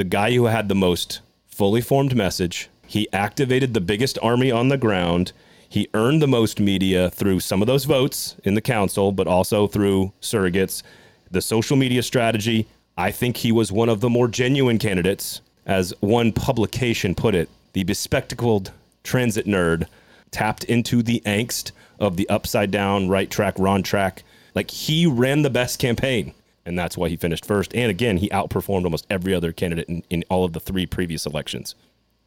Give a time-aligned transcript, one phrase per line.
[0.00, 2.70] the guy who had the most fully formed message.
[2.86, 5.32] He activated the biggest army on the ground.
[5.68, 9.66] He earned the most media through some of those votes in the council, but also
[9.66, 10.82] through surrogates.
[11.30, 12.66] The social media strategy,
[12.96, 15.42] I think he was one of the more genuine candidates.
[15.66, 18.72] As one publication put it, the bespectacled
[19.04, 19.86] transit nerd
[20.30, 24.22] tapped into the angst of the upside down, right track, wrong track.
[24.54, 26.32] Like he ran the best campaign,
[26.70, 27.74] and that's why he finished first.
[27.74, 31.26] And again, he outperformed almost every other candidate in, in all of the three previous
[31.26, 31.74] elections.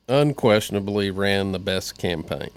[0.09, 2.49] Unquestionably ran the best campaign.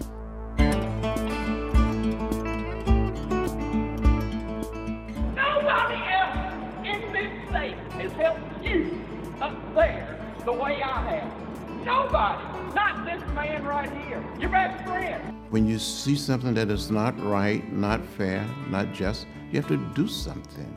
[5.33, 9.01] Nobody else in this state has helped you
[9.39, 11.85] up there the way I have.
[11.85, 12.43] Nobody.
[12.75, 14.21] Not this man right here.
[14.41, 15.23] Your best friend.
[15.51, 19.77] When you see something that is not right, not fair, not just, you have to
[19.95, 20.75] do something.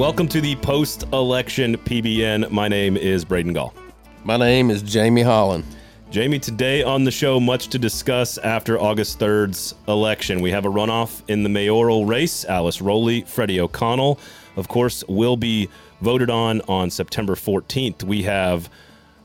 [0.00, 2.50] Welcome to the post election PBN.
[2.50, 3.74] My name is Braden Gall.
[4.24, 5.62] My name is Jamie Hollin.
[6.10, 10.40] Jamie, today on the show, much to discuss after August 3rd's election.
[10.40, 12.46] We have a runoff in the mayoral race.
[12.46, 14.18] Alice Rolli, Freddie O'Connell,
[14.56, 15.68] of course, will be
[16.00, 18.02] voted on on September 14th.
[18.02, 18.70] We have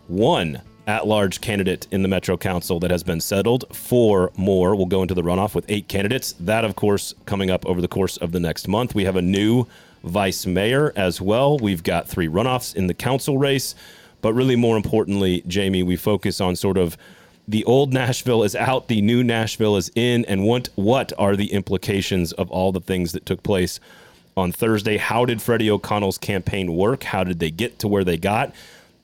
[0.09, 3.63] one at large candidate in the Metro Council that has been settled.
[3.73, 6.33] Four more will go into the runoff with eight candidates.
[6.37, 8.93] That, of course, coming up over the course of the next month.
[8.93, 9.67] We have a new
[10.05, 11.57] vice mayor as well.
[11.57, 13.75] We've got three runoffs in the council race.
[14.21, 16.97] But really, more importantly, Jamie, we focus on sort of
[17.47, 21.51] the old Nashville is out, the new Nashville is in, and what what are the
[21.53, 23.79] implications of all the things that took place
[24.35, 24.97] on Thursday?
[24.97, 27.03] How did Freddie O'Connell's campaign work?
[27.03, 28.53] How did they get to where they got?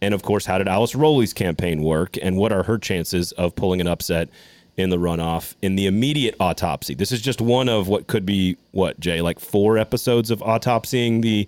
[0.02, 2.18] And of course, how did Alice Rolli's campaign work?
[2.20, 4.30] And what are her chances of pulling an upset
[4.82, 6.94] in the runoff in the immediate autopsy?
[6.94, 11.22] This is just one of what could be what Jay, like four episodes of autopsying
[11.22, 11.48] the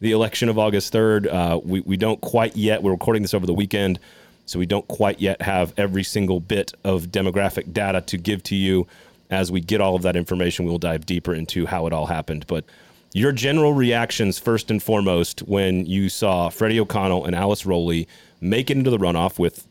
[0.00, 1.32] the election of August 3rd.
[1.32, 3.98] Uh, we, we don't quite yet, we're recording this over the weekend,
[4.46, 8.56] so we don't quite yet have every single bit of demographic data to give to
[8.56, 8.86] you.
[9.30, 12.46] As we get all of that information, we'll dive deeper into how it all happened.
[12.48, 12.64] But
[13.12, 18.06] your general reactions, first and foremost, when you saw Freddie O'Connell and Alice Rolli
[18.40, 19.70] make it into the runoff with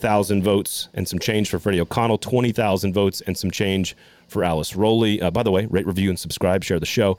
[0.00, 3.96] 27,000 votes and some change for Freddie O'Connell, 20,000 votes and some change
[4.28, 5.22] for Alice Rolli.
[5.22, 7.18] Uh, by the way, rate, review, and subscribe, share the show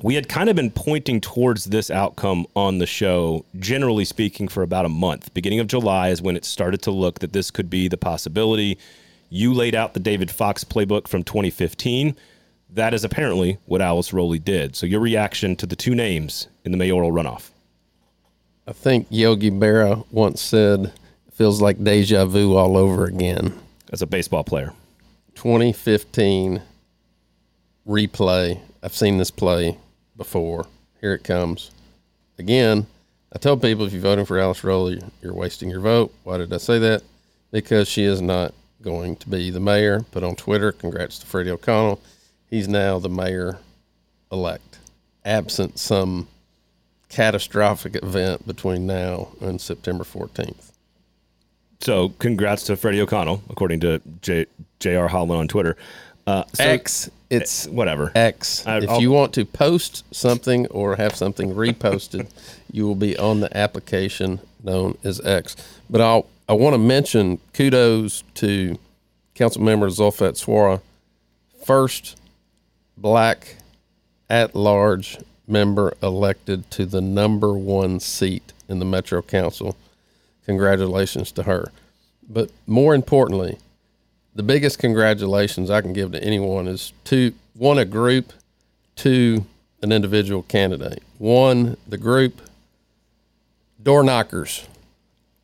[0.00, 4.62] we had kind of been pointing towards this outcome on the show, generally speaking, for
[4.62, 5.34] about a month.
[5.34, 8.78] Beginning of July is when it started to look that this could be the possibility.
[9.28, 12.16] You laid out the David Fox playbook from 2015.
[12.70, 14.76] That is apparently what Alice Rolli did.
[14.76, 17.50] So, your reaction to the two names in the mayoral runoff?
[18.66, 20.90] I think Yogi Berra once said,
[21.32, 23.58] feels like deja vu all over again.
[23.92, 24.72] As a baseball player,
[25.34, 26.62] 2015
[27.86, 28.60] replay.
[28.82, 29.76] I've seen this play
[30.16, 30.66] before.
[31.00, 31.72] Here it comes.
[32.38, 32.86] Again,
[33.34, 36.14] I tell people if you're voting for Alice Rolli, you're wasting your vote.
[36.24, 37.02] Why did I say that?
[37.50, 40.00] Because she is not going to be the mayor.
[40.10, 42.00] Put on Twitter, congrats to Freddie O'Connell.
[42.48, 43.58] He's now the mayor
[44.30, 44.78] elect,
[45.24, 46.28] absent some
[47.08, 50.71] catastrophic event between now and September 14th.
[51.82, 54.46] So, congrats to Freddie O'Connell, according to J-
[54.78, 55.08] J.R.
[55.08, 55.76] Hollin on Twitter.
[56.28, 58.12] Uh, so, X, it's whatever.
[58.14, 58.64] X.
[58.64, 62.30] I, if I'll, you want to post something or have something reposted,
[62.70, 65.56] you will be on the application known as X.
[65.90, 68.78] But I'll I want to mention kudos to
[69.34, 70.80] Council Member Zulfat Suara,
[71.64, 72.20] first
[72.96, 73.56] black
[74.28, 75.18] at large
[75.48, 79.76] member elected to the number one seat in the Metro Council.
[80.46, 81.70] Congratulations to her.
[82.28, 83.58] But more importantly,
[84.34, 88.32] the biggest congratulations I can give to anyone is to one a group,
[88.96, 89.46] two
[89.82, 91.02] an individual candidate.
[91.18, 92.40] One the group
[93.82, 94.66] door knockers.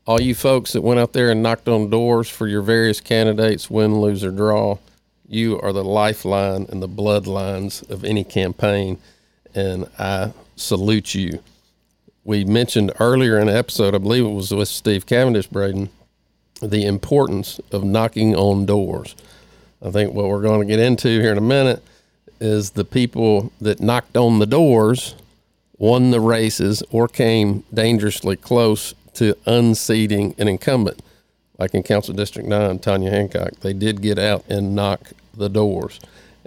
[0.06, 3.69] All you folks that went out there and knocked on doors for your various candidates,
[3.69, 4.78] win, lose, or draw,
[5.28, 8.98] you are the lifeline and the bloodlines of any campaign,
[9.55, 11.40] and I salute you.
[12.28, 15.88] We mentioned earlier in the episode, I believe it was with Steve Cavendish, Braden,
[16.60, 19.16] the importance of knocking on doors.
[19.82, 21.82] I think what we're going to get into here in a minute
[22.38, 25.14] is the people that knocked on the doors
[25.78, 31.00] won the races or came dangerously close to unseating an incumbent.
[31.56, 35.98] Like in Council District 9, Tonya Hancock, they did get out and knock the doors.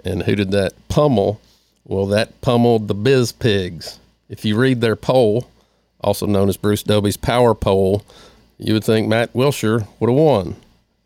[0.04, 1.40] And who did that pummel?
[1.84, 3.98] Well, that pummeled the Biz Pigs.
[4.28, 5.48] If you read their poll,
[6.02, 8.04] also known as Bruce Dobie's power poll,
[8.58, 10.56] you would think Matt Wiltshire would have won.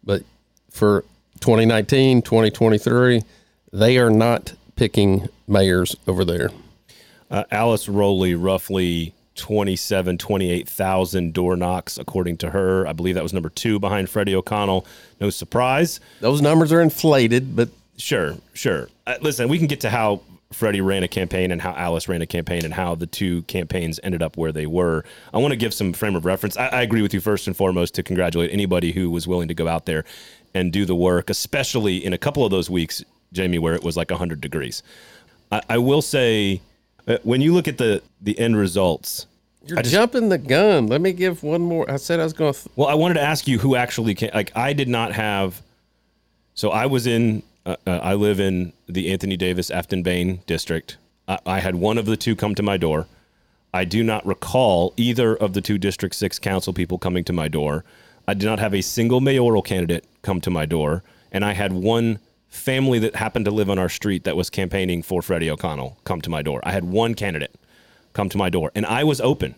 [0.04, 0.22] But
[0.70, 1.02] for
[1.40, 3.22] 2019, 2023,
[3.72, 6.50] they are not picking mayors over there.
[7.31, 12.87] Uh, Alice Rolli, roughly 27, 28,000 door knocks, according to her.
[12.87, 14.87] I believe that was number two behind Freddie O'Connell.
[15.20, 16.00] No surprise.
[16.20, 18.88] Those numbers are inflated, but Sure, sure.
[19.06, 20.20] Uh, listen, we can get to how
[20.52, 23.98] Freddie ran a campaign and how Alice ran a campaign and how the two campaigns
[24.02, 25.04] ended up where they were.
[25.34, 26.56] I want to give some frame of reference.
[26.56, 29.54] I, I agree with you first and foremost to congratulate anybody who was willing to
[29.54, 30.04] go out there
[30.54, 33.96] and do the work, especially in a couple of those weeks, Jamie, where it was
[33.96, 34.82] like 100 degrees.
[35.50, 36.60] I, I will say,
[37.08, 39.26] uh, when you look at the the end results,
[39.66, 40.87] you're jumping the gun.
[40.87, 41.90] Let me give one more.
[41.90, 42.58] I said I was going to.
[42.58, 44.31] Th- well, I wanted to ask you who actually came.
[44.32, 45.60] Like, I did not have.
[46.54, 47.43] So I was in.
[47.67, 50.99] Uh, uh, I live in the Anthony Davis Aftyn Behn district.
[51.27, 53.09] I, I had one of the two come to my door.
[53.75, 57.49] I do not recall either of the two District Six council people coming to my
[57.49, 57.85] door.
[58.29, 61.03] I did not have a single mayoral candidate come to my door,
[61.33, 65.03] and I had one family that happened to live on our street that was campaigning
[65.03, 66.61] for Freddie O'Connell come to my door.
[66.63, 67.57] I had one candidate
[68.13, 69.57] come to my door, and I was open.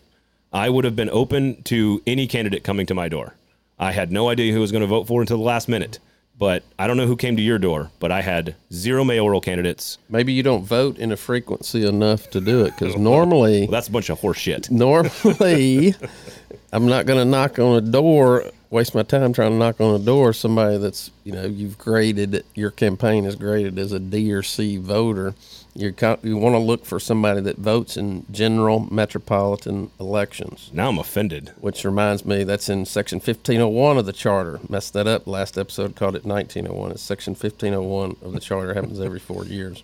[0.51, 3.35] I would have been open to any candidate coming to my door.
[3.77, 5.99] I had no idea who was going to vote for until the last minute.
[6.39, 9.97] But I don't know who came to your door, but I had zero mayoral candidates.
[10.09, 13.89] maybe you don't vote in a frequency enough to do it because normally, Well, that's
[13.89, 14.71] a bunch of horse shit.
[14.71, 15.95] normally,
[16.73, 19.99] I'm not going to knock on a door, waste my time trying to knock on
[19.99, 20.31] a door.
[20.31, 24.77] Somebody that's you know you've graded your campaign is graded as a D or C
[24.77, 25.35] voter.
[25.79, 30.69] You you want to look for somebody that votes in general metropolitan elections.
[30.73, 31.53] Now I'm offended.
[31.61, 34.59] which reminds me that's in section 1501 of the charter.
[34.67, 36.91] Messed that up last episode, called it 1901.
[36.91, 38.73] It's section 1501 of the charter.
[38.73, 39.81] happens every four years,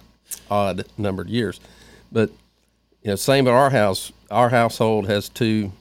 [0.52, 1.62] odd numbered years.
[2.12, 2.30] But
[3.02, 4.12] you know, same at our house.
[4.30, 5.72] Our household has two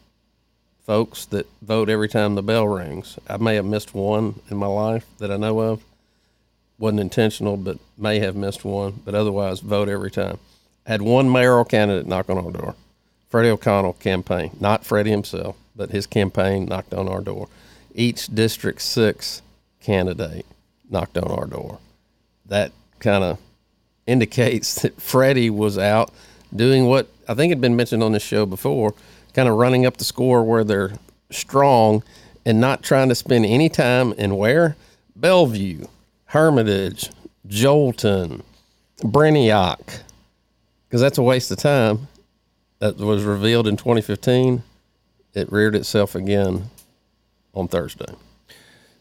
[0.86, 3.18] folks that vote every time the bell rings.
[3.28, 5.82] I may have missed one in my life that I know of.
[6.78, 9.00] Wasn't intentional, but may have missed one.
[9.04, 10.38] But otherwise, vote every time.
[10.86, 12.74] Had one mayoral candidate knock on our door.
[13.28, 17.48] Freddie O'Connell campaign, not Freddie himself, but his campaign knocked on our door.
[17.94, 19.42] Each District 6
[19.80, 20.46] candidate
[20.88, 21.78] knocked on our door.
[22.46, 23.38] That kind of
[24.06, 26.12] indicates that Freddie was out
[26.54, 28.94] doing what I think had been mentioned on this show before,
[29.32, 30.92] kind of running up the score where they're
[31.30, 32.02] strong
[32.46, 34.76] and not trying to spend any time in where?
[35.16, 35.86] Bellevue,
[36.34, 37.10] Hermitage,
[37.46, 38.42] Joelton,
[38.98, 40.00] Breniac,
[40.88, 42.08] because that's a waste of time.
[42.80, 44.64] That was revealed in 2015.
[45.34, 46.70] It reared itself again
[47.54, 48.12] on Thursday.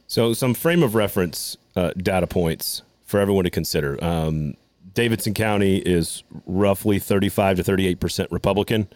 [0.05, 4.01] So, some frame of reference uh, data points for everyone to consider.
[4.03, 4.53] Um,
[4.93, 8.87] Davidson County is roughly 35 to 38 percent Republican.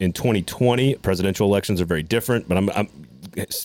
[0.00, 2.88] In 2020, presidential elections are very different, but I'm, I'm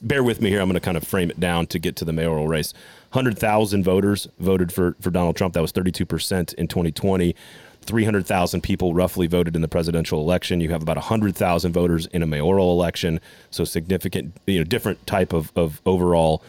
[0.01, 0.59] bear with me here.
[0.59, 2.73] I'm going to kind of frame it down to get to the mayoral race.
[3.11, 5.53] 100,000 voters voted for for Donald Trump.
[5.53, 7.35] That was 32 percent in 2020.
[7.81, 10.59] 300,000 people roughly voted in the presidential election.
[10.59, 13.19] You have about 100,000 voters in a mayoral election.
[13.49, 16.43] So significant, you know, different type of, of overall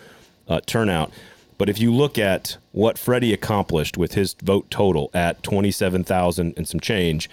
[0.49, 1.11] uh, turnout.
[1.57, 6.67] But if you look at what Freddie accomplished with his vote total at 27,000 and
[6.67, 7.31] some change,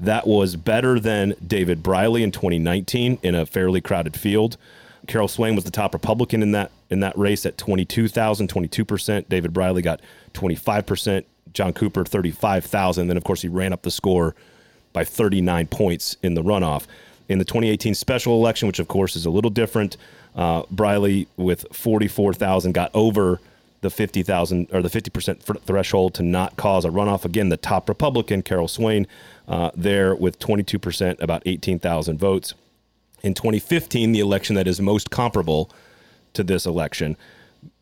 [0.00, 4.56] that was better than David Briley in 2019 in a fairly crowded field.
[5.06, 9.28] Carol Swain was the top Republican in that in that race at 22,000, 22%.
[9.28, 10.00] David Briley got
[10.34, 11.24] 25%.
[11.52, 13.08] John Cooper 35,000.
[13.08, 14.34] Then of course he ran up the score
[14.92, 16.86] by 39 points in the runoff.
[17.28, 19.96] In the 2018 special election, which of course is a little different,
[20.36, 23.40] uh, Briley with 44,000 got over
[23.80, 27.24] the 50,000 or the 50% threshold to not cause a runoff.
[27.24, 29.06] Again, the top Republican, Carol Swain,
[29.48, 32.54] uh, there with 22%, about 18,000 votes.
[33.22, 35.70] In 2015, the election that is most comparable
[36.34, 37.16] to this election,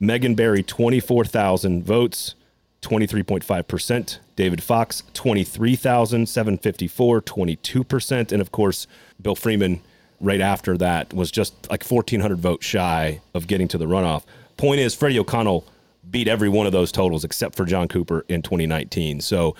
[0.00, 2.34] Megan Barry, 24,000 votes,
[2.82, 4.18] 23.5%.
[4.36, 8.32] David Fox, 23,754, 22%.
[8.32, 8.86] And of course,
[9.20, 9.80] Bill Freeman,
[10.20, 14.24] right after that, was just like 1,400 votes shy of getting to the runoff.
[14.56, 15.64] Point is, Freddie O'Connell
[16.10, 19.20] beat every one of those totals except for John Cooper in 2019.
[19.20, 19.56] So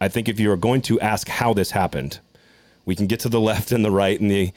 [0.00, 2.20] I think if you are going to ask how this happened,
[2.84, 4.52] we can get to the left and the right and the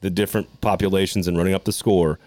[0.00, 2.18] the different populations and running up the score.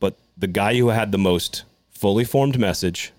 [0.00, 3.12] But the guy who had the most fully formed message,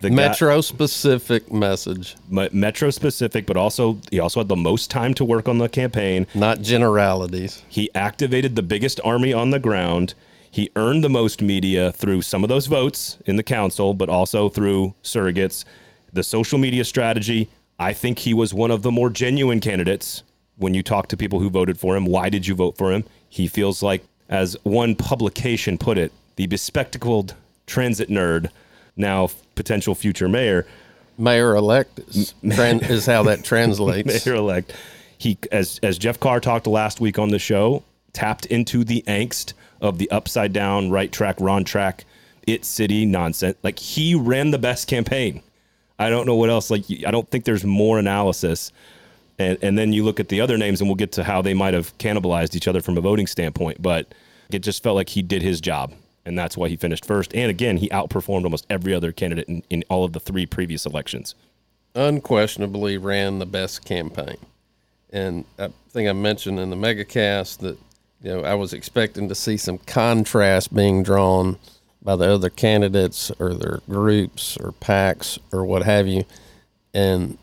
[0.00, 5.14] the guy- Metro specific message, metro specific, but also he also had the most time
[5.14, 6.26] to work on the campaign.
[6.34, 7.62] not generalities.
[7.68, 10.14] He activated the biggest army on the ground.
[10.50, 14.48] He earned the most media through some of those votes in the council, but also
[14.48, 15.64] through surrogates.
[16.12, 20.24] The social media strategy, I think he was one of the more genuine candidates
[20.60, 22.04] when you talk to people who voted for him.
[22.04, 23.04] Why did you vote for him?
[23.28, 27.34] He feels like, as one publication put it, the bespectacled
[27.66, 28.50] transit nerd,
[28.96, 30.66] now potential future mayor,
[31.20, 34.24] Mayor elect is, tran- is how that translates.
[34.26, 34.72] Mayor elect.
[35.18, 39.52] He, as as Jeff Carr talked last week on the show, tapped into the angst
[39.82, 42.04] of the upside down, right track, wrong track,
[42.46, 43.56] it city nonsense.
[43.62, 45.42] Like he ran the best campaign.
[45.98, 46.70] I don't know what else.
[46.70, 48.72] Like I don't think there's more analysis.
[49.40, 51.54] And and then you look at the other names, and we'll get to how they
[51.54, 53.80] might have cannibalized each other from a voting standpoint.
[53.80, 54.14] But
[54.50, 55.94] it just felt like he did his job,
[56.26, 57.34] and that's why he finished first.
[57.34, 60.84] And again, he outperformed almost every other candidate in, in all of the three previous
[60.84, 61.34] elections.
[61.94, 64.36] Unquestionably ran the best campaign.
[65.08, 67.78] And I think I mentioned in the megacast that
[68.22, 71.56] you know I was expecting to see some contrast being drawn
[72.02, 76.26] by the other candidates or their groups or packs or what have you,
[76.92, 77.38] and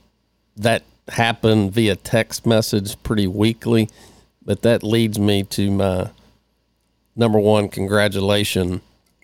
[0.57, 3.89] that happened via text message pretty weekly.
[4.45, 6.09] But that leads me to my
[7.15, 8.81] number one congratulation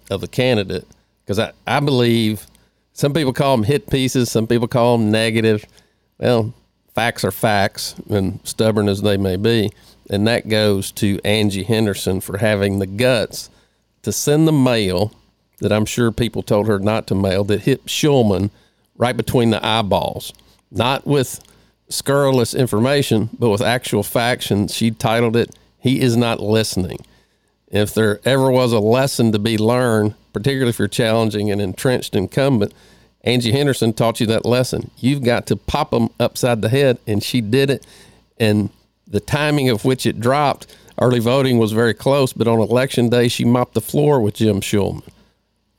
[0.09, 0.85] of the candidate
[1.23, 2.45] because I, I believe
[2.93, 5.65] some people call them hit pieces, some people call them negative.
[6.17, 6.53] Well,
[6.93, 9.71] facts are facts, and stubborn as they may be.
[10.09, 13.49] And that goes to Angie Henderson for having the guts
[14.03, 15.13] to send the mail
[15.59, 18.51] that I'm sure people told her not to mail that hit Shulman
[18.97, 20.33] right between the eyeballs,
[20.71, 21.39] not with
[21.93, 24.51] scurrilous information, but with actual facts.
[24.51, 26.99] And she titled it, He is Not Listening.
[27.67, 32.15] If there ever was a lesson to be learned, particularly if you're challenging an entrenched
[32.15, 32.73] incumbent,
[33.23, 34.91] Angie Henderson taught you that lesson.
[34.97, 37.85] You've got to pop them upside the head, and she did it.
[38.37, 38.69] And
[39.07, 43.27] the timing of which it dropped, early voting was very close, but on election day,
[43.27, 45.07] she mopped the floor with Jim Shulman.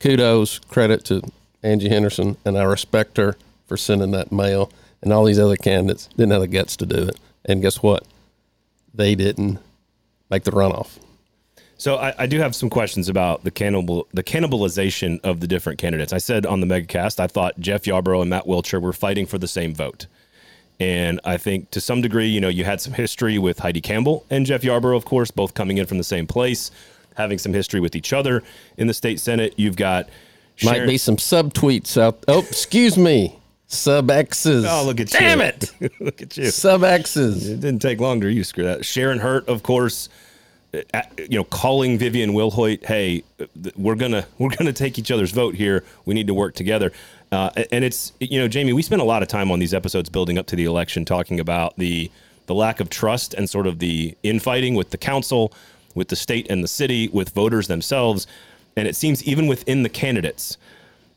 [0.01, 1.23] Kudos, credit to
[1.63, 4.71] Angie Henderson, and I respect her for sending that mail.
[5.05, 7.21] And all these other candidates didn't have the guts to do it.
[7.45, 8.05] And guess what?
[8.95, 9.59] They didn't
[10.31, 10.99] make the runoff.
[11.77, 15.79] So I, I, do have some questions about the cannibal the cannibalization of the different
[15.79, 16.13] candidates.
[16.13, 19.39] I said on the megacast I thought Jeff Yarbro and Matt Wiltshire were fighting for
[19.39, 20.07] the same vote.
[20.81, 24.25] And I think to some degree, you know, you had some history with Heidi Campbell
[24.31, 26.71] and Jeff Yarbro, of course, both coming in from the same place,
[27.17, 28.43] having some history with each other
[28.77, 29.55] in the state senate.
[29.57, 30.09] You've got
[30.63, 32.25] might be some subtweets out.
[32.29, 34.65] Oh, excuse me, sub X's.
[34.69, 35.19] Oh, look at you!
[35.19, 35.73] Damn it!
[36.01, 36.47] look at you!
[36.47, 37.49] Sub X's.
[37.49, 38.85] It didn't take long to you screw that.
[38.85, 40.09] Sharon Hurt, of course,
[40.93, 43.23] uh, you know, calling Vivian Wilhoite, "Hey,
[43.77, 45.85] we're gonna we're gonna take each other's vote here.
[46.05, 46.93] We need to work together."
[47.33, 50.09] Uh, and it's you know, Jamie, we spent a lot of time on these episodes
[50.09, 52.11] building up to the election, talking about the
[52.47, 55.53] the lack of trust and sort of the infighting with the council,
[55.95, 58.27] with the state and the city, with voters themselves.
[58.77, 60.59] And it seems even within the candidates,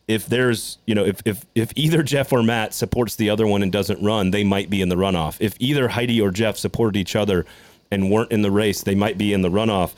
[0.08, 3.62] if there's you know if if if either Jeff or Matt supports the other one
[3.62, 5.38] and doesn't run, they might be in the runoff.
[5.40, 7.46] If either Heidi or Jeff supported each other
[7.92, 9.94] and weren't in the race, they might be in the runoff.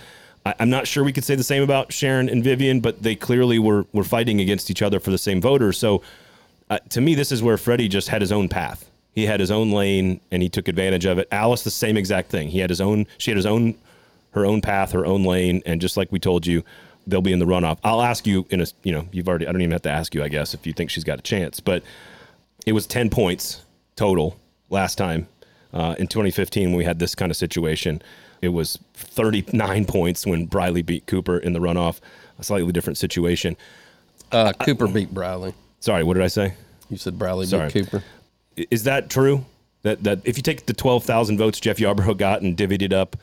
[0.46, 3.16] I, am not sure we could say the same about Sharon and Vivian, but they
[3.16, 5.78] clearly were were fighting against each other for the same voters.
[5.78, 6.02] So
[6.70, 8.90] uh, to me, this is where Freddie just had his own path.
[9.14, 11.28] He had his own lane and he took advantage of it.
[11.32, 12.48] Alice, the same exact thing.
[12.48, 13.06] He had his own.
[13.18, 13.76] She had his own,
[14.32, 16.64] her own path, her own lane, and just like we told you,
[17.10, 17.80] they'll be in the runoff.
[17.84, 18.66] I'll ask you in a.
[18.84, 19.48] You know, you've already.
[19.48, 21.22] I don't even have to ask you, I guess, if you think she's got a
[21.22, 21.60] chance.
[21.60, 21.84] But
[22.66, 23.64] it was ten points
[23.96, 24.38] total
[24.70, 25.28] last time
[25.74, 28.02] uh, in 2015 when we had this kind of situation.
[28.42, 32.00] It was 39 points when Briley beat Cooper in the runoff.
[32.38, 33.58] A slightly different situation.
[34.32, 35.54] Uh, Cooper beat Briley.
[35.82, 36.54] Sorry, what did I say?
[36.90, 37.70] You said Briley Sorry.
[37.70, 38.04] beat Cooper.
[38.56, 39.46] Is that true?
[39.82, 43.16] That that if you take the 12,000 votes Jeff Yarbro got and divvied it up,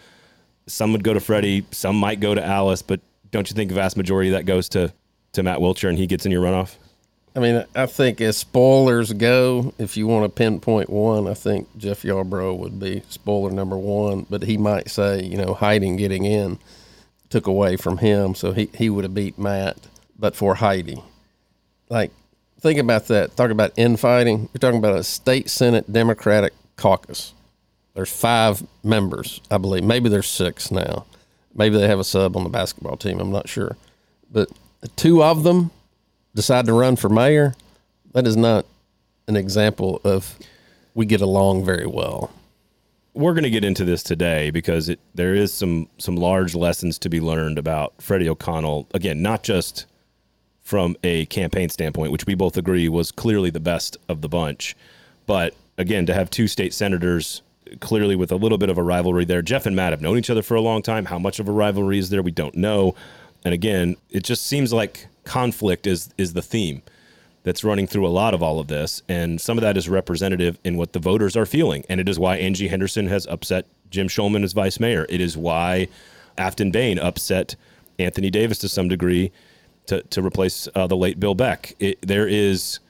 [0.66, 3.96] some would go to Freddie, some might go to Alice, but don't you think vast
[3.96, 4.92] majority of that goes to
[5.32, 6.76] to Matt Wiltshire and he gets in your runoff?
[7.34, 11.68] I mean, I think as spoilers go, if you want to pinpoint one, I think
[11.76, 14.26] Jeff Yarbro would be spoiler number one.
[14.30, 16.58] But he might say, you know, Heidi getting in
[17.28, 19.76] took away from him, so he, he would have beat Matt,
[20.18, 21.02] but for Heidi.
[21.88, 22.10] Like,
[22.60, 23.36] think about that.
[23.36, 24.48] Talk about infighting.
[24.52, 27.34] You're talking about a state senate Democratic caucus.
[27.94, 29.84] There's five members, I believe.
[29.84, 31.06] Maybe there's six now.
[31.56, 33.18] Maybe they have a sub on the basketball team.
[33.18, 33.76] I'm not sure.
[34.30, 34.50] But
[34.94, 35.70] two of them
[36.34, 37.54] decide to run for mayor,
[38.12, 38.66] that is not
[39.26, 40.38] an example of
[40.94, 42.30] we get along very well.
[43.14, 46.98] We're going to get into this today because it, there is some some large lessons
[46.98, 48.86] to be learned about Freddie O'Connell.
[48.92, 49.86] Again, not just
[50.60, 54.76] from a campaign standpoint, which we both agree was clearly the best of the bunch,
[55.24, 57.40] but again, to have two state senators
[57.80, 59.42] clearly with a little bit of a rivalry there.
[59.42, 61.06] Jeff and Matt have known each other for a long time.
[61.06, 62.22] How much of a rivalry is there?
[62.22, 62.94] We don't know.
[63.44, 66.82] And again, it just seems like conflict is is the theme
[67.42, 70.58] that's running through a lot of all of this, and some of that is representative
[70.64, 74.08] in what the voters are feeling, and it is why Angie Henderson has upset Jim
[74.08, 75.06] Shulman as vice mayor.
[75.08, 75.86] It is why
[76.36, 77.54] Aftyn Behn upset
[78.00, 79.30] Anthony Davis to some degree
[79.86, 81.76] to to replace uh, the late Bill Beck.
[81.78, 82.80] It, there is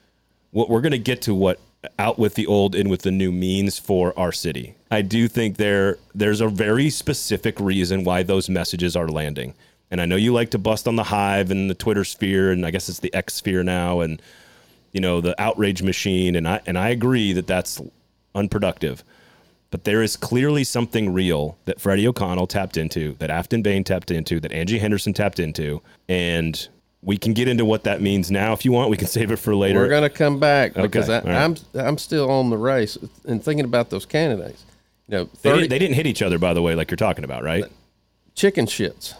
[0.51, 1.59] what we're going to get to what
[1.99, 4.75] out with the old in with the new means for our city.
[4.89, 9.53] I do think there there's a very specific reason why those messages are landing.
[9.89, 12.65] And I know you like to bust on the hive and the Twitter sphere and
[12.65, 14.21] I guess it's the X sphere now and
[14.91, 17.81] you know the outrage machine and I and I agree that that's
[18.35, 19.03] unproductive.
[19.69, 24.11] But there is clearly something real that Freddie O'Connell tapped into, that Aftyn Behn tapped
[24.11, 26.69] into, that Angie Henderson tapped into, and
[27.01, 28.89] we can get into what that means now if you want.
[28.89, 29.79] We can save it for later.
[29.79, 31.35] We're going to come back because I, all right.
[31.35, 34.65] I'm I'm still on the race and thinking about those candidates.
[35.07, 37.23] You know, they, didn't, they didn't hit each other, by the way, like you're talking
[37.23, 37.63] about, right?
[38.37, 39.15] chicken shits.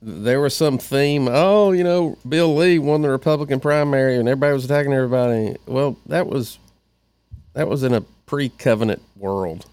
[0.00, 1.28] There was some theme.
[1.28, 5.56] Oh, you know, Bill Lee won the Republican primary, and everybody was attacking everybody.
[5.66, 6.58] Well, that was
[7.54, 9.66] that was in a pre-covenant world.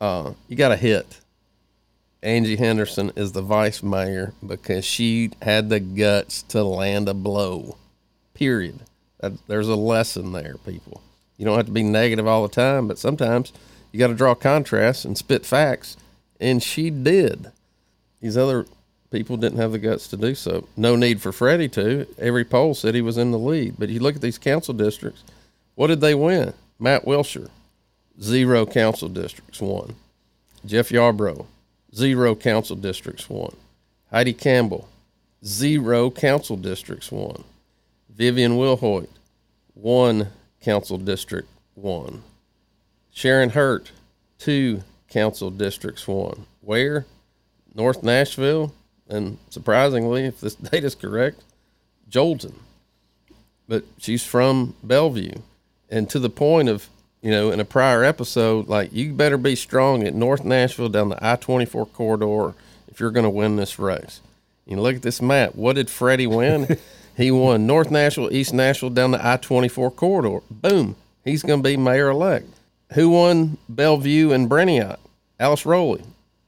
[0.00, 1.20] Uh, you got a hit.
[2.22, 7.76] Angie Henderson is the vice mayor because she had the guts to land a blow.
[8.34, 8.80] Period.
[9.20, 11.02] That, there's a lesson there, people.
[11.36, 13.52] You don't have to be negative all the time, but sometimes
[13.90, 15.96] you got to draw contrasts and spit facts,
[16.40, 17.50] and she did.
[18.20, 18.66] These other
[19.10, 20.68] people didn't have the guts to do so.
[20.76, 22.06] No need for Freddie to.
[22.18, 23.74] Every poll said he was in the lead.
[23.78, 25.24] But you look at these council districts,
[25.74, 26.54] what did they win?
[26.78, 27.50] Matt Wiltshire,
[28.20, 29.96] zero council districts won.
[30.64, 31.46] Jeff Yarbro,
[31.94, 33.56] zero council districts won.
[34.10, 34.88] Heidi Campbell,
[35.44, 37.44] zero council districts won.
[38.08, 39.08] Vivian Wilhoite,
[39.74, 40.28] one
[40.60, 42.22] council district won.
[43.10, 43.90] Sharon Hurt,
[44.38, 46.46] two council districts won.
[46.60, 47.06] Where?
[47.74, 48.72] North Nashville,
[49.08, 51.42] and surprisingly, if this data is correct,
[52.10, 52.54] Joelton.
[53.68, 55.40] But she's from Bellevue.
[55.88, 56.88] And to the point of,
[57.22, 61.08] you know, in a prior episode, like you better be strong at North Nashville down
[61.08, 62.54] the I 24 corridor
[62.88, 64.20] if you're going to win this race.
[64.66, 65.54] You know, look at this map.
[65.54, 66.76] What did Freddie win?
[67.16, 70.40] he won North Nashville, East Nashville down the I 24 corridor.
[70.50, 70.96] Boom.
[71.24, 72.48] He's going to be mayor elect.
[72.94, 74.98] Who won Bellevue and Breniot?
[75.38, 76.04] Alice Rolli.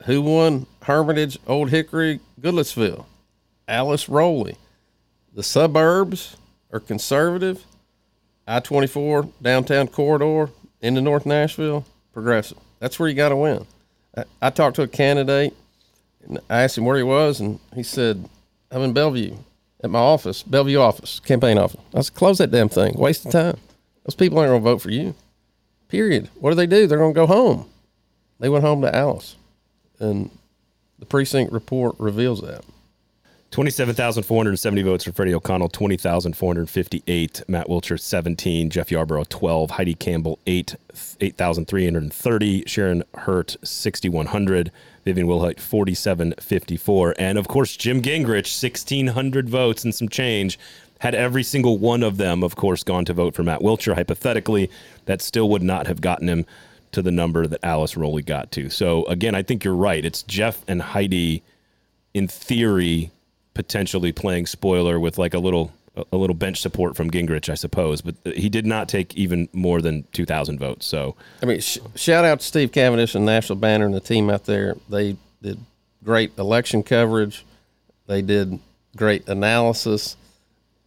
[0.06, 3.06] Who won Hermitage, Old Hickory, Goodlettsville?
[3.68, 4.56] Alice Rolli.
[5.32, 6.36] The suburbs
[6.72, 7.64] are conservative.
[8.46, 10.50] I 24 downtown corridor
[10.84, 12.58] into North Nashville, progressive.
[12.78, 13.66] That's where you got to win.
[14.16, 15.54] I, I talked to a candidate
[16.26, 18.28] and I asked him where he was, and he said,
[18.70, 19.36] I'm in Bellevue
[19.82, 21.80] at my office, Bellevue office, campaign office.
[21.94, 22.94] I said, close that damn thing.
[22.96, 23.58] Waste of time.
[24.04, 25.14] Those people aren't going to vote for you.
[25.88, 26.28] Period.
[26.36, 26.86] What do they do?
[26.86, 27.68] They're going to go home.
[28.40, 29.36] They went home to Alice.
[29.98, 30.30] And
[30.98, 32.64] the precinct report reveals that.
[33.54, 37.42] 27,470 votes for Freddie O'Connell, 20,458.
[37.46, 38.68] Matt Wiltshire, 17.
[38.68, 39.70] Jeff Yarbro, 12.
[39.70, 40.74] Heidi Campbell, 8.
[41.20, 42.64] 8,330.
[42.66, 44.72] Sharon Hurt, 6,100.
[45.04, 47.14] Vivian Wilhoite, 4,754.
[47.16, 50.58] And of course, Jim Gingrich, 1,600 votes and some change.
[50.98, 54.68] Had every single one of them, of course, gone to vote for Matt Wiltshire, hypothetically,
[55.04, 56.44] that still would not have gotten him
[56.90, 58.68] to the number that Alice Rolli got to.
[58.68, 60.04] So, again, I think you're right.
[60.04, 61.44] It's Jeff and Heidi,
[62.14, 63.12] in theory,
[63.54, 65.72] potentially playing spoiler with like a little
[66.10, 68.00] a little bench support from Gingrich, I suppose.
[68.00, 70.86] But he did not take even more than 2,000 votes.
[70.86, 74.28] So, I mean, sh- shout out to Steve Cavendish and Nashville Banner and the team
[74.28, 74.76] out there.
[74.88, 75.58] They did
[76.02, 77.44] great election coverage.
[78.06, 78.58] They did
[78.96, 80.16] great analysis,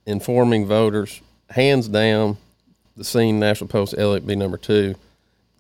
[0.06, 1.22] informing voters.
[1.50, 2.38] Hands down,
[2.98, 4.96] the scene Nashville Post Elliott be number two.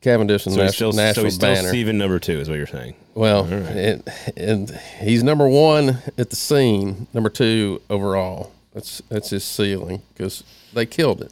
[0.01, 1.69] Cavendish and so National, still, so National still Banner.
[1.69, 2.95] Steven number two, is what you're saying.
[3.15, 4.03] Well, and,
[4.35, 8.51] and he's number one at the scene, number two overall.
[8.73, 11.31] That's that's his ceiling because they killed it,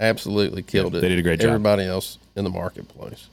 [0.00, 1.00] absolutely killed it.
[1.00, 1.48] they did a great job.
[1.48, 3.28] Everybody else in the marketplace.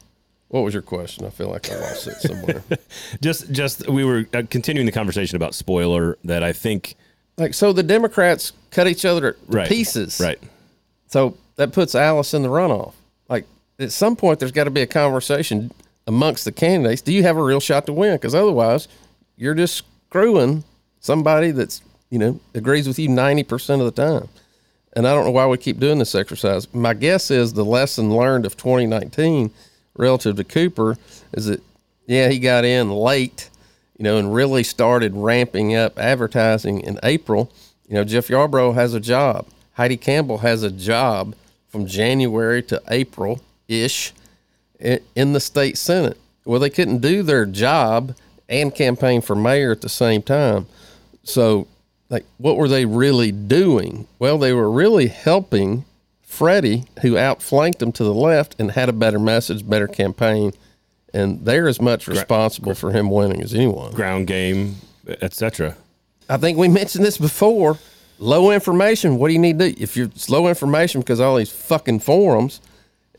[0.50, 1.26] What was your question?
[1.26, 2.64] I feel like I lost it somewhere.
[3.22, 6.96] Just, just we were uh, continuing the conversation about spoiler that I think
[7.38, 10.20] like so, the Democrats cut each other to right pieces.
[10.20, 10.40] Right.
[11.08, 12.94] So that puts Alice in the runoff.
[13.80, 15.72] At some point, there's got to be a conversation
[16.06, 17.02] amongst the candidates.
[17.02, 18.16] Do you have a real shot to win?
[18.16, 18.88] Because otherwise,
[19.36, 20.64] you're just screwing
[21.00, 24.30] somebody that's you know agrees with you ninety percent of the time.
[24.96, 26.72] And I don't know why we keep doing this exercise.
[26.74, 29.50] My guess is the lesson learned of 2019
[29.96, 30.98] relative to Cooper
[31.34, 31.64] is that
[32.06, 33.50] yeah he got in late,
[33.98, 37.52] you know, and really started ramping up advertising in April.
[37.88, 39.48] You know, Jeff Yarbro has a job.
[39.74, 41.36] Heidi Campbell has a job
[41.70, 43.42] from January to April
[43.82, 44.14] ish
[44.80, 46.18] in the state senate.
[46.46, 48.16] Well, they couldn't do their job
[48.50, 50.68] and campaign for mayor at the same time.
[51.24, 51.68] So,
[52.10, 54.08] like, what were they really doing?
[54.20, 55.86] Well, they were really helping
[56.22, 60.52] Freddie, who outflanked them to the left and had a better message, better campaign,
[61.14, 63.94] and they're as much responsible for him winning as anyone.
[63.94, 64.76] ground game,
[65.22, 65.78] etc.
[66.28, 67.78] I think we mentioned this before.
[68.20, 69.18] low information.
[69.18, 69.82] What do you need to do?
[69.82, 72.62] If you're low information because all these fucking forums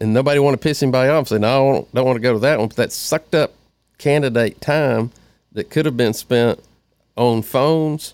[0.04, 2.34] and nobody want to piss anybody off, say, no, I don't, don't want to go
[2.34, 2.68] to that one.
[2.68, 3.54] But that sucked up
[3.96, 5.10] candidate time
[5.52, 6.62] that could have been spent
[7.16, 8.12] on phones,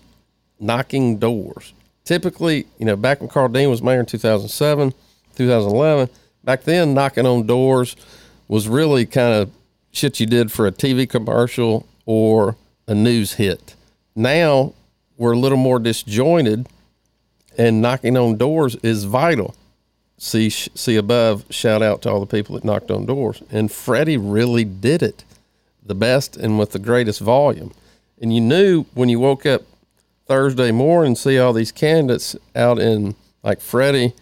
[0.57, 1.73] knocking doors.
[2.05, 4.93] Typically, you know, back when Karl Dean was mayor in 2007,
[5.35, 6.09] 2011,
[6.45, 7.97] back then, knocking on doors
[8.47, 9.51] was really kind of
[9.91, 12.55] shit you did for a TV commercial or
[12.87, 13.75] a news hit.
[14.15, 14.73] Now
[15.17, 16.69] we're a little more disjointed,
[17.57, 19.55] and knocking on doors is vital.
[20.23, 21.45] See, see above.
[21.49, 25.23] Shout out to all the people that knocked on doors, and Freddie really did it,
[25.83, 27.73] the best and with the greatest volume.
[28.21, 29.63] And you knew when you woke up
[30.27, 34.13] Thursday morning, see all these candidates out in like Freddie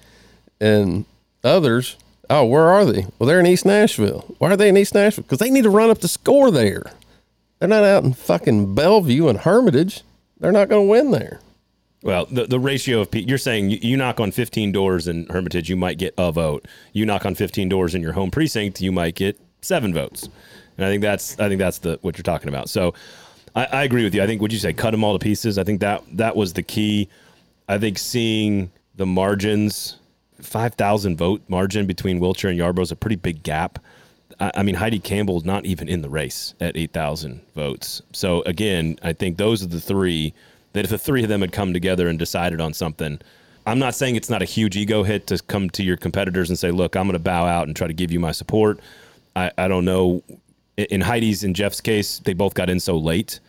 [0.61, 1.03] and
[1.43, 1.97] others.
[2.29, 3.05] Oh, where are they?
[3.19, 4.23] Well, they're in East Nashville.
[4.37, 5.23] Why are they in East Nashville?
[5.23, 6.93] Because they need to run up the score there.
[7.59, 10.03] They're not out in fucking Bellevue and Hermitage.
[10.39, 11.41] They're not going to win there.
[12.01, 15.27] Well, the, the ratio of pe- you're saying you, you knock on 15 doors in
[15.27, 16.65] Hermitage, you might get a vote.
[16.93, 20.29] You knock on 15 doors in your home precinct, you might get seven votes.
[20.77, 22.69] And I think that's I think that's the what you're talking about.
[22.69, 22.93] So
[23.53, 24.23] I, I agree with you.
[24.23, 25.57] I think would you say cut them all to pieces?
[25.57, 27.09] I think that that was the key.
[27.67, 29.97] I think seeing the margins,
[30.41, 33.79] five thousand vote margin between Wiltshire and Yarbro is a pretty big gap.
[34.39, 38.01] I, I mean Heidi Campbell's not even in the race at eight thousand votes.
[38.13, 40.33] So again, I think those are the three
[40.73, 43.19] that if the three of them had come together and decided on something.
[43.65, 46.57] I'm not saying it's not a huge ego hit to come to your competitors and
[46.57, 48.79] say, "Look, I'm going to bow out and try to give you my support."
[49.35, 50.23] I, I don't know
[50.89, 53.39] in Heidi's and Jeff's case, they both got in so late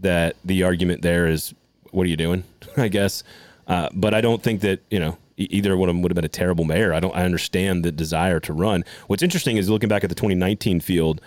[0.00, 1.54] that the argument there is,
[1.92, 2.44] what are you doing?
[2.76, 3.22] I guess.
[3.66, 6.24] Uh, but I don't think that, you know, either one of them would have been
[6.24, 6.92] a terrible mayor.
[6.92, 8.84] I don't, I understand the desire to run.
[9.06, 11.20] What's interesting is looking back at the 2019 field,